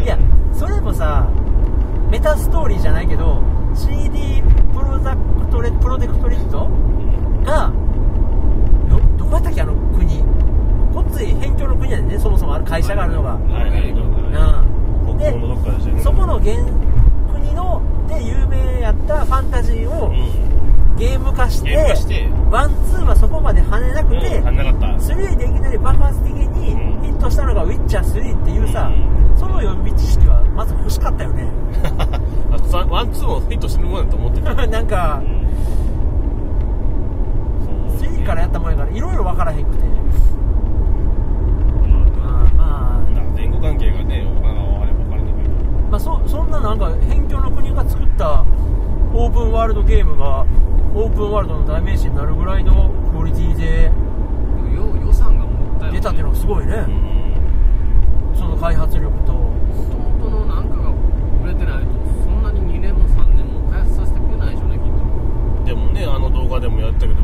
[0.05, 0.19] いや
[0.53, 1.27] それもさ
[2.11, 3.43] メタストーリーじゃないけど
[3.75, 4.43] CD
[4.73, 6.69] プロダクトレプロデクトリット
[7.45, 7.73] が
[8.89, 10.23] どどこやったっけあの国。
[10.93, 13.35] こっつい辺境の国やねそもそもある会社があるのが。
[13.35, 15.19] うん。
[15.19, 15.31] で
[16.03, 16.57] そこの原
[17.33, 20.49] 国ので有名やったファンタジーをうん。
[20.99, 21.77] ゲーム化して,、
[22.51, 24.87] one two はそこまで跳ねなくて、うん、足んなかった。
[25.15, 27.03] 3でいきなり爆発的にうん。
[27.03, 31.49] ヒットしたのが「ウィッチャー3」っていうさ、うその予備知識はまず欲しかったよね。
[32.91, 35.23] one two もヒットしてるもんだと思ってた、 なんか
[37.97, 39.85] そう3からやったもんやからいろいろ分からへんくて。
[41.87, 42.59] ままあ。
[42.59, 43.01] まあ。
[43.37, 45.55] 前後関係がね分から分かれば分かるんだけど。
[45.55, 48.45] あ、まあ、そそんななんか辺境の国が作った
[49.15, 50.45] オープンワールドゲームが
[50.93, 53.93] オープンワールドの代名詞になるぐらいのクオリティで
[54.75, 58.37] よ予算がもったい出たっていうのがすごいね、うん。
[58.37, 61.87] その開発力ともともとのなんかが売れてないと
[62.23, 65.65] そんなに2年も3年も開発させてくれないでしょうねきっと。
[65.65, 67.15] でもねあの動画でもやったけど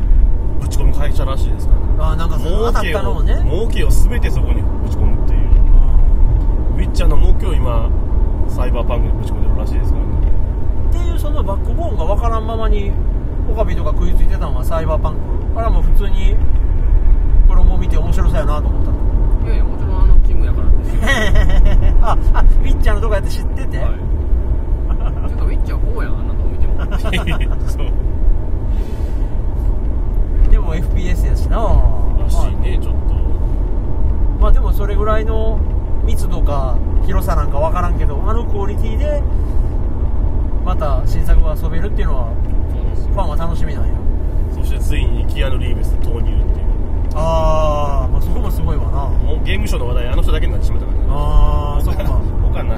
[0.59, 2.05] ぶち込む会社らしいですから。
[2.05, 5.39] ああなんかその当たっ儲けをたのをね儲けを全てそこにぶち込むっていう。
[5.39, 6.77] うん。
[6.77, 7.89] ウィッチャーの儲けを今
[8.49, 10.11] サイバーパンクにぶち込んでるらしいですからね。
[10.89, 12.91] っていうそのバックボーンが分からんままに
[13.49, 15.19] オカビとか食いついてたのはサイバーパンク。
[15.55, 16.35] あれはもう普通に
[17.47, 18.91] プロモ見て面白そうやなと思った。
[19.45, 19.84] いやいやもちろん
[20.35, 21.01] ムやからですよ。
[22.01, 23.87] ああウィッチャーのとこやって知ってて、はい。
[25.29, 26.75] ちょっとウィッチャーこうやんあんなとこ見ても
[27.67, 27.87] そう。
[30.51, 31.57] でも FPS やしな。
[32.19, 33.15] らしいねちょっと。
[34.39, 35.59] まあでもそれぐらいの
[36.05, 39.23] 密度か広さなんか分からんけどあのクオリティで
[40.63, 42.27] また新作が遊べるっていうのは
[43.13, 43.89] ファンは楽しみなんや。
[44.53, 46.64] そしてついにキアヌ・リーブス投入っていう
[47.15, 49.07] ああ、まあ、そこもすごいわな。
[49.07, 50.97] もうゲームショーの話題あの人だけになってしまったから。
[50.99, 52.03] ねああそっか。
[52.03, 52.77] 他な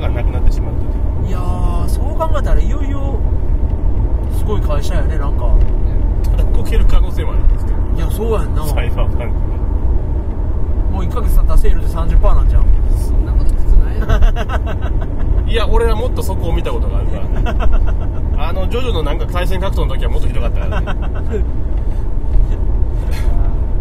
[0.00, 0.80] 他なくなってしまった
[1.22, 3.18] といやーそう考えたらいよいよ
[4.36, 5.46] すごい会社やねなんか。
[6.24, 7.78] ただ動ける可能性もあるんですけど。
[7.96, 8.66] いやそうやんな。
[8.66, 9.58] サイバーパンク
[11.58, 12.64] セールで30%なんじゃん。
[12.96, 17.18] そんなこと普通な いやろいや俺はもっとそこを見たことがあるか
[17.52, 17.68] ら。
[18.48, 21.44] あのジョジョのなんか対戦格闘の時はもっとひどかったからね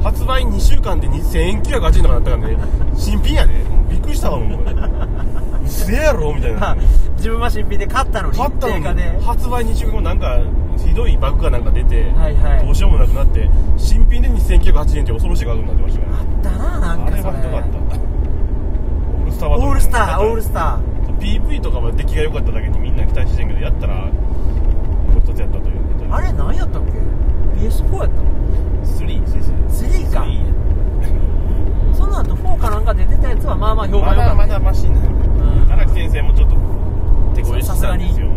[0.08, 2.58] 発売2週間で2980円とかなったからね
[2.95, 3.55] 新品やで、
[3.89, 6.78] びっくりしたわもううせやろみたいな。
[7.18, 10.39] 自分は新品で買ったのに買ったのに発売2週間後なんか
[10.78, 12.66] ひどいバグかなんか出て、はいはい。
[12.66, 16.05] どうしようもなくなって新品で2980円って恐ろしい額になってました。
[16.05, 16.08] か
[16.51, 17.22] らだななんかそれ。
[17.24, 17.97] はひどかった。
[19.18, 21.18] オールスターバトルオールスターオールスター。
[21.20, 24.08] PV とかは出来が良かっただけにみんな期待してんけどやったら
[25.26, 26.91] 一つやったというあれ何やったっけ
[27.60, 28.38] ？PS4 やったの
[28.86, 34.30] ？3 3か3その後4かなんかで出たやつはまあまあ評ま判良かった。
[34.30, 35.72] だまだマシなうん。
[35.72, 36.56] 荒木先生もちょっと
[37.36, 38.34] 手こ入れしてたんですようん。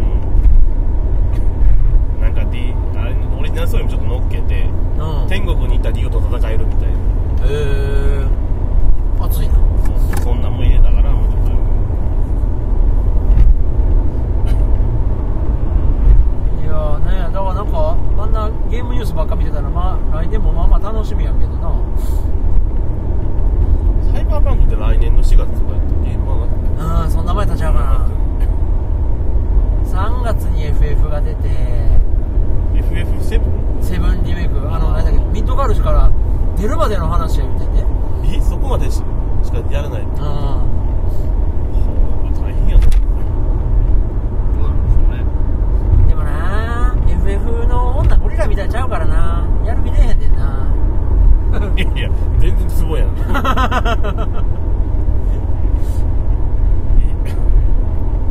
[2.20, 4.68] なんか、D、あれオリジナルストーリーもちょっと乗っけてう
[5.24, 5.28] ん。
[5.28, 6.94] 天国に行ったらリオと戦えるみたいな。
[6.94, 6.98] へ
[7.48, 8.26] え
[9.20, 9.54] 熱いな
[10.16, 11.50] そそんなんも入れたからもうちょっと
[16.62, 17.18] いやーね。
[17.22, 21.70] だからなんかあんなゲームニュースばっか見てたらまあ来年もまあまあ楽しみやけどな。
[24.12, 26.52] サイバーバンクって来年の4月とかやったゲームはな
[26.96, 27.04] か。
[27.04, 28.10] うんそんな前立ち上がらん
[29.84, 31.48] 3月に FF が出て
[32.74, 33.40] FF7?
[33.82, 35.18] セブンリメイクあの何だっけ？
[35.32, 36.10] ミッドガルシュから
[36.56, 37.84] 出るまでの話やみたいで
[38.36, 39.02] えそこまでし
[39.42, 40.14] しかやらないうん大
[42.54, 42.90] 変やなど
[44.58, 45.16] うなんでしょうね
[46.08, 46.22] でも
[47.36, 49.46] な FF の女ゴリラみたいちゃうからな。
[49.64, 50.66] やる気出えへんねんな。
[51.76, 52.08] いやいや
[52.38, 53.08] 全然ツボやん。
[53.08, 53.10] え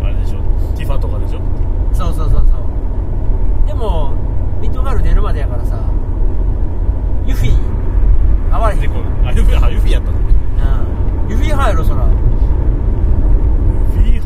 [0.03, 0.39] あれでしょ？
[0.77, 1.39] ティファとかでしょ？
[1.93, 2.45] そうそうそうそう。
[3.67, 4.13] でも
[4.61, 5.77] ミッドガル出るまでやからさ
[7.25, 7.51] ユフィ
[8.51, 8.81] 会われへん。
[8.83, 8.99] ユフィ
[9.65, 11.31] あユフィやったのうん。
[11.31, 12.05] ユフィ入ろそら。
[12.05, 14.25] フィー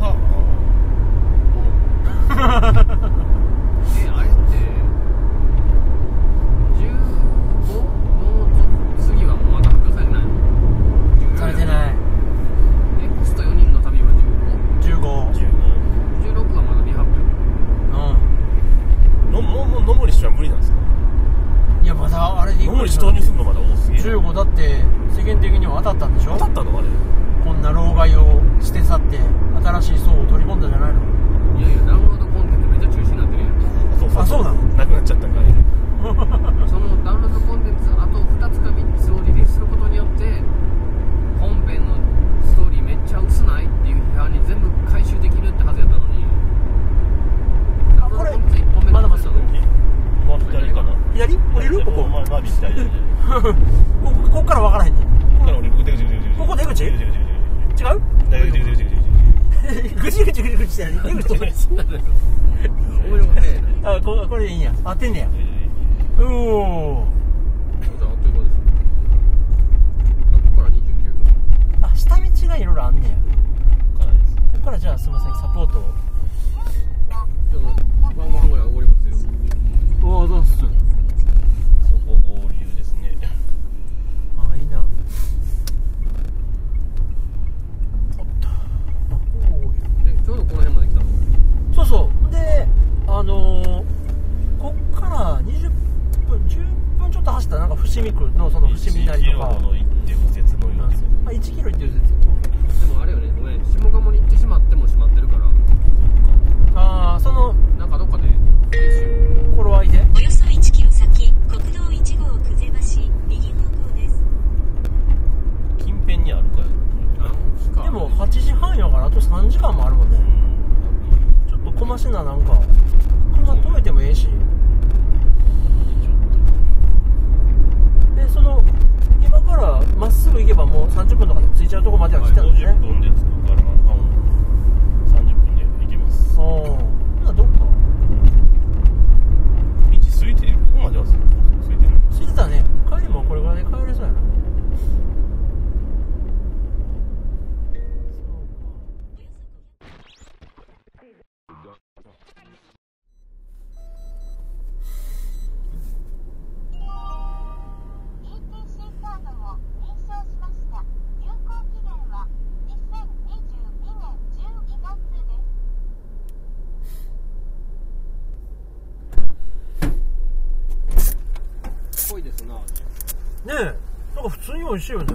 [174.74, 175.14] 美味しいよね、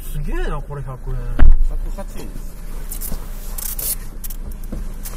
[0.00, 1.16] すげえなこれ100円。
[1.96, 3.98] 108円です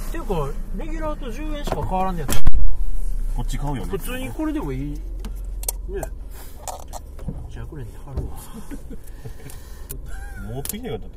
[0.07, 2.29] っていうかレギュラーと10円しか変わらんねやっ
[3.35, 3.91] こっち買うよね。
[3.91, 4.79] 普通にこれでもいい。
[4.93, 4.99] ね。
[7.51, 8.39] 100円で貼るわ。
[10.53, 11.09] 持ってきてよかっ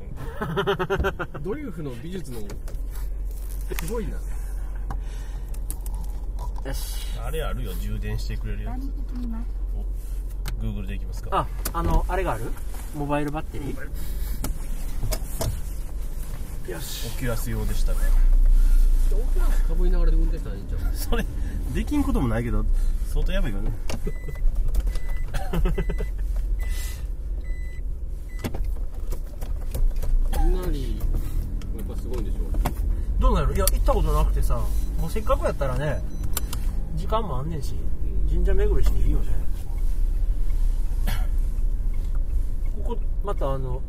[1.15, 1.39] たって。
[1.41, 2.41] ドリフの美術の
[3.75, 4.11] すごいな。
[6.69, 8.83] よしあれあるよ充電してくれるやつ
[10.61, 11.29] Google でいきますか。
[11.31, 12.45] ああのあれがある？
[12.95, 16.71] モバイルバッテリー？
[16.71, 17.07] よし。
[17.07, 17.97] オキュラス用でしたね
[19.11, 21.25] 大きなかぶりながらで運転したらいいんじゃんそれ
[21.73, 22.63] できんこともないけど
[23.07, 23.71] 相当やばいよね。
[30.35, 32.39] なにやっぱすごいんでしょ
[33.19, 33.53] どうなる？
[33.55, 34.55] いや行ったことなくてさ
[34.99, 36.01] もうせっかくやったらね
[36.95, 37.75] 時間もあんねんし
[38.29, 39.27] 神社巡りしていいよね
[42.83, 43.81] ここまたあの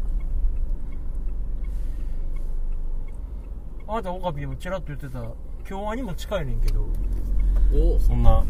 [3.89, 5.23] あなたオカピーもちらっと言ってた
[5.65, 6.87] 京アニも近いねんけど。
[7.75, 8.45] おそんな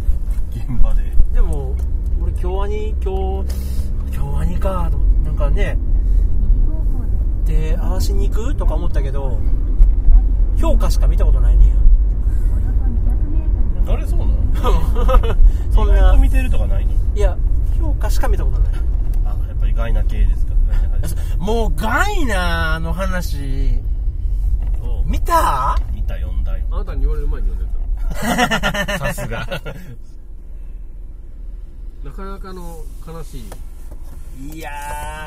[0.50, 1.02] 現場で。
[1.32, 1.74] でも
[2.20, 3.44] 俺京アニ京
[4.10, 5.78] 京アニかとなんかね
[7.44, 9.38] で合わしに行くとか思ったけど
[10.58, 11.74] 評価しか見たことないねんや。
[13.86, 15.36] 誰そうなの？
[15.72, 16.16] そんな。
[16.16, 16.92] 見てるとかないの？
[17.14, 17.36] いや
[17.80, 18.72] 評価しか見たことない。
[19.24, 20.51] あやっぱりガイナ系ですか
[21.38, 23.80] もうガイナーの話。
[24.80, 25.78] お見た？
[25.94, 26.64] 見た読んだよ。
[26.70, 27.72] あなたに言われる前に読んで
[28.98, 29.46] さすが。
[29.46, 29.62] た
[32.08, 33.44] なかなかの悲しい。
[34.54, 34.70] いや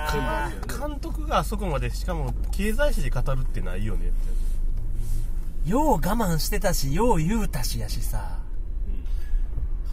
[0.09, 5.69] ー監督があそこまでしかも経済誌で語るってないよねって。
[5.69, 8.39] よう我慢してたしよう言うたしやしさ。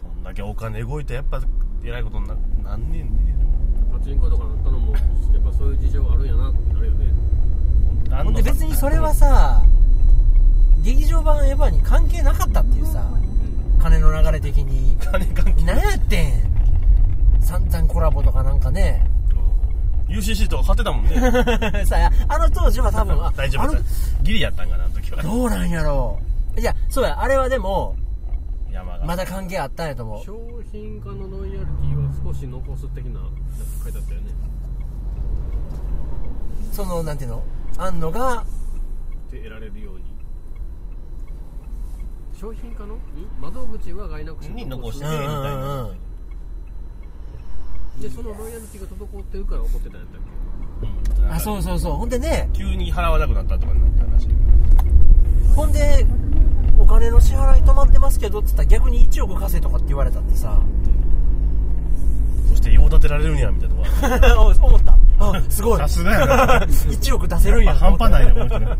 [0.01, 1.41] そんだけお金動いてやっぱ
[1.83, 2.35] えらいことにな
[2.71, 3.35] なんねんね。
[3.72, 3.72] パ
[4.03, 7.05] チンコとかなったのもやっぱそういう事情があるんやなってなるよね。
[8.11, 9.63] ほほんで別にそれはさ
[10.81, 13.09] 劇場版エヴァに関係なかったっていうさ
[13.79, 14.95] 金の流れ的に。
[14.97, 15.63] 金関係。
[15.63, 17.41] 何やってん。
[17.41, 19.05] 散々コラボとかなんかね。
[20.07, 21.15] UCC とか買ってたもんね。
[21.85, 23.75] さあの当時は多分あ 大丈夫
[24.21, 25.23] ギリやったんかなあの時は。
[25.23, 26.19] どうなんやろ
[26.55, 26.59] う。
[26.59, 27.21] いやそうや。
[27.21, 27.95] あれはでも
[29.05, 30.23] まだ関係あったんやと思う。
[30.23, 30.33] 商
[30.71, 31.62] 品化のロイヤ
[32.23, 33.27] 少し残す的なや
[33.79, 34.31] つ書いてあったよね。
[36.71, 37.43] そのなんていうの？
[37.77, 38.43] あんのが
[39.31, 40.03] で得られるように。
[42.39, 42.95] 商品化の？
[42.95, 42.99] ん？
[43.41, 45.29] 窓口は外なくしに残してうんうみたいん。
[45.35, 45.97] うんなうん。
[48.01, 50.21] でそのロイヤリティが滞ってるから怒ってたんやったっ
[51.21, 51.31] うん。
[51.31, 51.93] あそうそうそう。
[51.93, 54.29] ほんでね急に払わなくなったとかになったらしい
[55.55, 56.05] ほんで
[56.79, 60.59] お金の支払い止まってますけどって言ったら逆に1億貸せとかって言われたってさ
[62.53, 64.97] そして用立てられるんやみたいなとこお 思った。
[65.19, 65.79] あすごい。
[65.79, 66.59] さすがやな。
[66.69, 67.73] 1億出せるんや。
[67.75, 68.59] 半端ないねこの人。
[68.61, 68.77] ね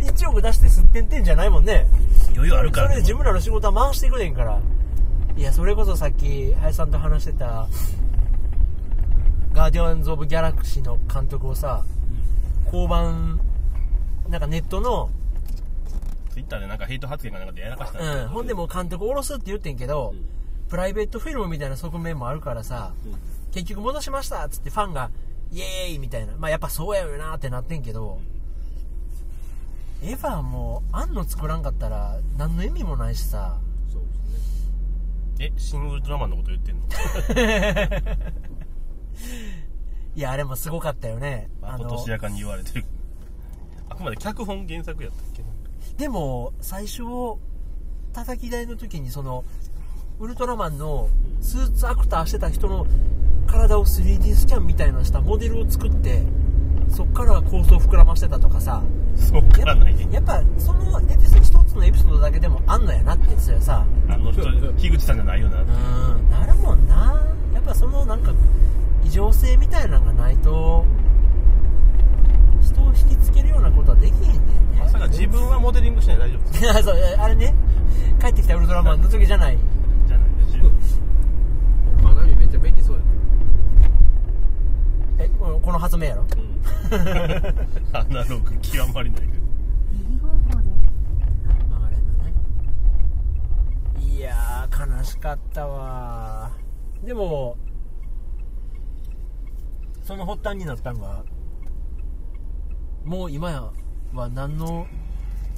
[0.00, 1.86] 1億出してすってんてんじゃないもんね。
[2.34, 2.86] 余裕あるから。
[2.88, 4.58] それで自分らの仕事は回してくれんから。
[5.36, 7.66] いやそれこそさっき林さんと話してた
[9.52, 11.84] ガーディアンズ・オブ・ギャラクシーの監督をさ
[12.64, 13.38] 交番
[14.30, 15.10] なんかネットの
[16.30, 20.36] ツイッターでなんかヘイト発言がなんかでやらかしたんうん、ほんでもう監督降ろすって言ってんけど、うん
[20.68, 22.92] プライベートフィルムみたいな側面もあるからさ、
[23.52, 25.10] 結局戻しましたっつってファンが
[25.52, 26.34] イエーイみたいな。
[26.36, 28.20] まあやっぱそうやよなってなってんけど、
[30.02, 33.58] エヴァもうあんの作らんかったら何の意味もないしさ。
[33.92, 34.66] そうです
[35.38, 35.52] ね。
[35.56, 36.86] えシン・ウルトラマンのこと言ってんの？
[40.16, 41.48] いやあれもすごかったよね。
[41.62, 42.84] あのまことしやかに言われてる。
[43.88, 45.44] あくまで脚本原作やったっけ
[45.96, 47.02] でも最初
[48.12, 49.44] 叩き台の時にその
[50.18, 51.08] ウルトラマンの
[51.42, 52.86] スーツアクターしてた人の
[53.46, 56.22] 体を 3D スキャンみたいなのしたモデルを作って
[56.88, 58.82] そっから構想膨らましてたとかさ。
[59.16, 60.08] そうからないね。
[60.12, 63.84] やっぱそのエピソード一つのエピソードだけでもあんのやなってそれさ。
[64.08, 65.60] あの人樋口さんじゃないよな。
[65.60, 67.22] うんなるもんな。
[67.52, 68.32] やっぱそのなんか
[69.04, 70.84] 異常性みたいなのがないと
[72.62, 74.38] 人を引きつけるようなことはできへんねんね。
[74.78, 77.54] まさか自分はモデリングしないで大丈夫 そうあれね。
[78.20, 79.62] 帰ってきたウルトラマンの時じゃないで
[80.82, 81.00] す
[82.02, 83.02] 花火めっちゃ便利そうや
[85.18, 85.30] え
[85.66, 86.24] この発明やろ。
[87.92, 89.32] アナログ極まりないけど。
[89.90, 90.70] 右方向で。
[90.70, 90.76] す。
[91.58, 92.34] 曲がれんのね
[93.98, 96.52] いやー悲しかったわ
[97.02, 97.56] でも
[100.04, 101.24] その発端になったんが
[103.04, 103.72] もう今や
[104.14, 104.86] は何の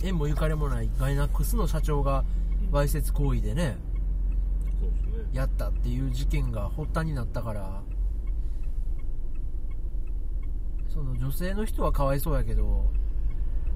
[0.02, 2.24] 縁もゆかりもないガイナックスの社長が
[2.70, 3.76] わいせつ行為でね
[4.80, 5.28] そうね。
[5.34, 7.82] やったっていう事件が発端になったから
[10.98, 12.90] そその女性の人はかわいそうやけど。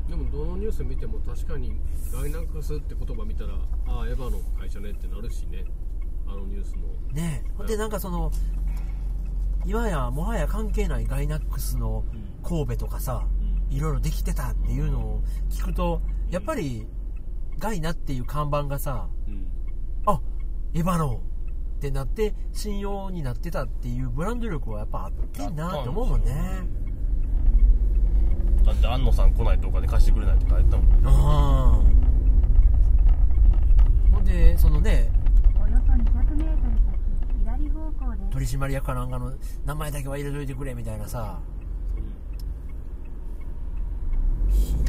[0.08, 1.80] でもどのニュース見ても確かに
[2.12, 3.54] ガイナックスって言葉見たら
[3.86, 5.64] ああエヴァの会社ねってなるしね。
[6.26, 8.32] あのニュースもねほんでなんかその
[9.64, 12.04] 今やもはや関係ないガイナックスの
[12.42, 13.26] 神戸とかさ
[13.70, 16.86] いろいろできてたっていうのを聞くとやっぱり
[17.58, 19.46] ガイナっていう看板がさうん。
[20.06, 20.20] あ
[20.74, 21.22] エヴァの
[21.76, 26.82] ってなって信用になってたっていうブランド力はやっぱあってんなって思うもんね
[28.64, 30.94] だって安野さん来ないとお金貸してくれないって書いてたもんね。
[31.04, 31.80] あ
[34.12, 35.10] ほんでそのね
[35.62, 35.96] およそ200
[36.36, 38.30] メートル先左方向です。
[38.30, 39.32] 取締役かなんかの
[39.64, 41.40] 名前だけは入れといてくれみたいなさ。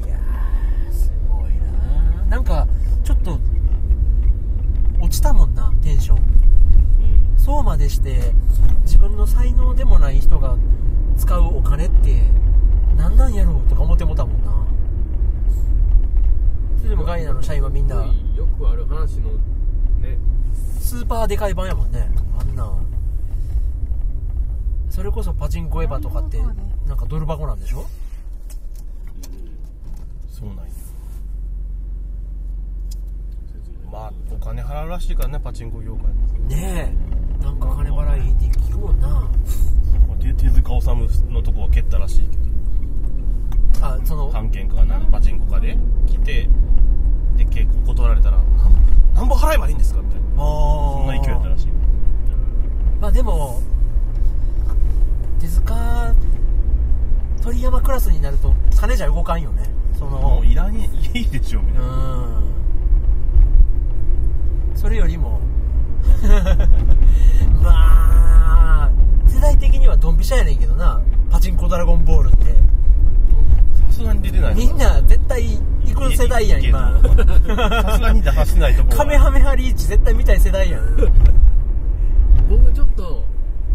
[0.06, 2.68] いやーすごいななんか
[3.04, 3.40] ちょっと
[5.00, 6.20] 落ちたもんなテンション。
[7.38, 8.34] そうまでして
[8.84, 10.56] 自分の才能でもない人が
[11.18, 12.24] 使うお金って
[12.96, 14.66] 何なんやろうとか思ってもたもんな
[16.78, 18.48] それでもガイナの社員はみんなよ
[19.08, 19.32] くある話の
[20.02, 20.18] ね。
[20.80, 22.10] スーパーでかい版やもんね。
[22.40, 22.74] あんな。
[24.90, 26.40] それこそパチンコエヴァとかって
[26.88, 27.86] なんかドル箱なんでしょ？
[30.30, 30.64] そうなんや。
[33.92, 36.06] まあお金払うらしいからねパチンコ業界
[36.48, 36.94] ね
[37.42, 37.44] え。
[37.44, 39.30] なんか金払いって聞くもんな。
[40.20, 42.44] 手手塚治虫のとこは蹴ったらしいけど。
[43.86, 45.78] あその関係かなんかパチンコかで。
[46.08, 46.48] 来て
[47.38, 48.38] で結構断られたら
[49.16, 51.68] 「なんぼ払えばいいんですか?」みたいなそんな勢いだったらしい。
[53.02, 53.60] まあでも
[55.40, 56.14] 手塚
[57.42, 59.64] 鳥山クラスになると金じゃ動かんよね。
[60.00, 61.88] そものういらんいいでしょみたいな。
[61.88, 62.44] うん。
[64.76, 65.40] それよりも
[67.62, 68.90] まあ
[69.28, 71.02] 世代的にはドンピシャやねんけどな。
[71.30, 72.46] パチンコドラゴンボールって。
[72.46, 72.60] さ
[73.94, 75.44] すがに出てないみんな絶対
[75.86, 77.00] 行く世代やん今。
[77.02, 80.96] どさすがに出させないとこカメハメハリーチ絶対見たい世代やん。
[82.50, 83.24] 僕ちょっと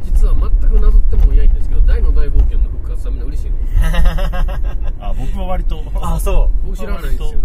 [0.05, 3.57] 実は全くなぞってもいないんですけど大の大冒険の復活はみんな嬉しいの。
[5.01, 7.37] あ僕は割とあそ僕知らないですよね。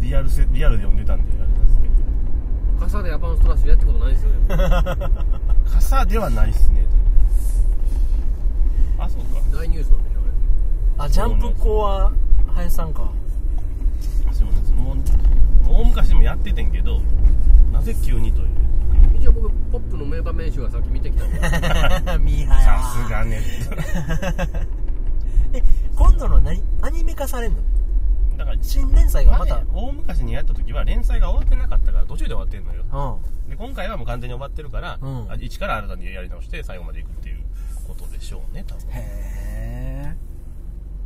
[0.00, 1.94] リアルせリアルで読んでたんであれなんですけど。
[2.80, 4.36] 傘でアバンストラッシュやったことないですよね。
[5.72, 6.86] 傘ではないっすね。
[8.98, 9.40] あそうか。
[9.58, 10.09] 大ニュースなんで
[11.00, 12.12] あジャンプ校は
[12.54, 13.10] 林さんか。
[14.32, 14.72] そうなんです。
[14.72, 14.96] もう
[15.66, 17.00] 大昔でもやっててんけど
[17.72, 18.48] なぜ急にという。
[19.18, 21.38] 一応僕ポップの名場面集はさっき見てきたんで。
[22.20, 23.40] ミーハヤさすがね。
[25.54, 25.62] え
[25.96, 26.62] 今度の何？
[26.82, 27.62] アニメ化されんの？
[28.36, 32.84] だから新連載がまた、前大昔にやった時は連載が終わってなかったから途中で終わってんのよ。
[33.46, 33.50] うん。
[33.50, 35.30] で今回はもう完全に終わってるから、うん。
[35.30, 37.38] あ一から新たにやり直して最後までいくっていう
[37.88, 38.84] ことでしょうね多分。
[38.90, 39.49] へ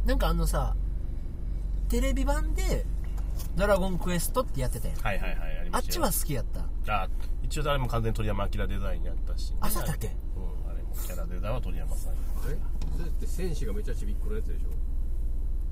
[0.07, 0.75] えんかあのさ
[1.89, 2.85] テレビ版で
[3.57, 4.99] 「ドラゴンクエスト」ってやってたやん。
[4.99, 6.05] はいはいはいありましたよ。
[6.05, 6.45] あっちは好きやっ
[6.87, 7.03] た。
[7.03, 7.09] あ
[7.43, 10.09] 一応あれも完全に鳥山明デザインやったし、あそうだっけ？
[10.09, 12.15] うんあれもキャラデザは鳥山さんあ
[12.49, 12.57] れ
[12.97, 14.69] それって戦士がめちゃちびっこのやつでしょ？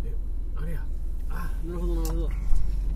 [0.05, 0.15] え
[0.57, 0.85] あれや。
[1.31, 2.31] あなるほどなるほど。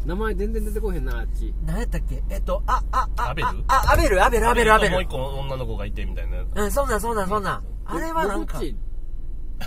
[0.04, 1.52] 名前全然出てこへんなあっち。
[1.64, 2.22] 何やったっけ？
[2.28, 3.48] えっとあああアベル？
[3.48, 4.24] ああアベル？
[4.24, 7.64] アベルアベルアベルもう一個女の子がいてみたいなうんそんなんそんなんそんなん。
[7.86, 8.58] あれはなんか。
[8.58, 8.76] 僕っち？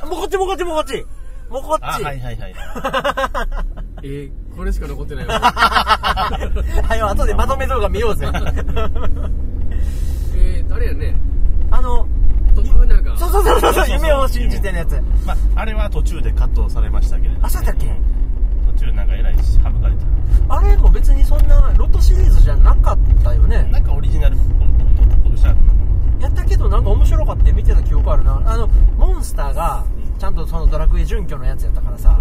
[0.05, 1.05] もうこっちもうこっちもうこっち
[1.49, 1.83] もうこっち。
[1.83, 2.55] あはいはいはい
[4.03, 5.39] えー、これしか残ってないわ。
[5.41, 8.27] はい後でまとめ動画見ようぜ。
[10.35, 11.17] えー、あれやね
[11.71, 12.07] あの
[12.55, 13.17] 徳永。
[13.17, 15.01] そうそうそうそう夢を信じてのやつ。
[15.25, 17.87] まあ、あれは途中でカットされましたけれど、あそうだっけ？
[18.79, 19.95] 途中なんかえらい省かれ
[20.47, 20.55] た。
[20.55, 23.63] あれも別にそんなロトシリーズじゃなかったよね。
[23.71, 24.37] なんかオリジナルっ
[25.23, 25.55] ぽくしたや
[26.27, 28.41] ったけどなんか面白かって見てた記憶あるな。
[28.45, 28.67] あの
[28.97, 29.85] モンスターが
[30.17, 32.19] ちゃんとそのドラクエ準拠のやつやったからさ。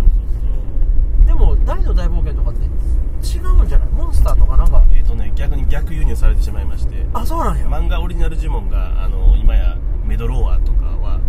[1.27, 3.89] でも大の大冒険とかって違うんじゃない？
[3.91, 4.83] モンスターとかなんか。
[4.93, 7.07] えっ、とね逆に逆輸入されてしまいまして。
[7.15, 7.67] あそうなんや。
[7.67, 11.21] 漫画オリジナル呪文があの今やメドローアとかは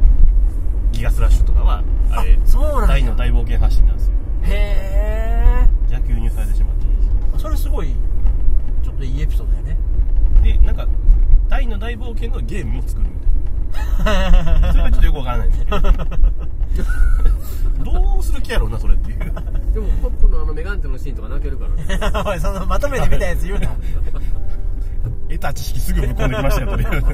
[0.91, 2.87] ギガスラッシュとかはあれあそうなんや。
[2.87, 4.13] 大の大冒険発信なんですよ
[4.49, 6.85] へ逆輸入されてしまった。
[6.85, 7.93] んですよえそれすごい
[8.83, 9.77] ちょっといいエピソードやね。
[10.43, 10.87] でなんか
[11.47, 13.15] 大の大冒険のゲームも作るみ
[14.05, 14.31] たい
[14.61, 14.69] な。
[14.73, 15.79] それがちょっとよくわからないんですけど
[17.91, 19.19] どうする気やろうなそれっていう。
[19.19, 19.25] で
[19.79, 21.85] もポップのあのメガンテのシーンとか泣けるからね。
[22.25, 23.69] おいそのまとめて見たやつ言うな。
[25.29, 27.05] 得た知識すぐぶっ込んできましたよとりあえず。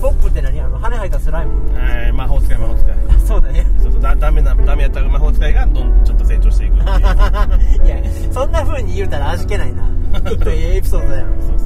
[0.00, 0.60] ポップって何？
[0.60, 1.74] あの羽生えたスライム。
[1.74, 2.92] はい魔法使い魔法使い。
[2.92, 2.94] あ
[3.26, 3.66] そうだね。
[3.82, 7.86] そうそうだダメなダメやった魔法使いがどんちょっと成長していくっていう。
[7.86, 7.96] いや
[8.32, 9.82] そんな風に言うたら味気ないな。
[10.30, 11.26] き っといいエピソードだよ。
[11.40, 11.65] そうそう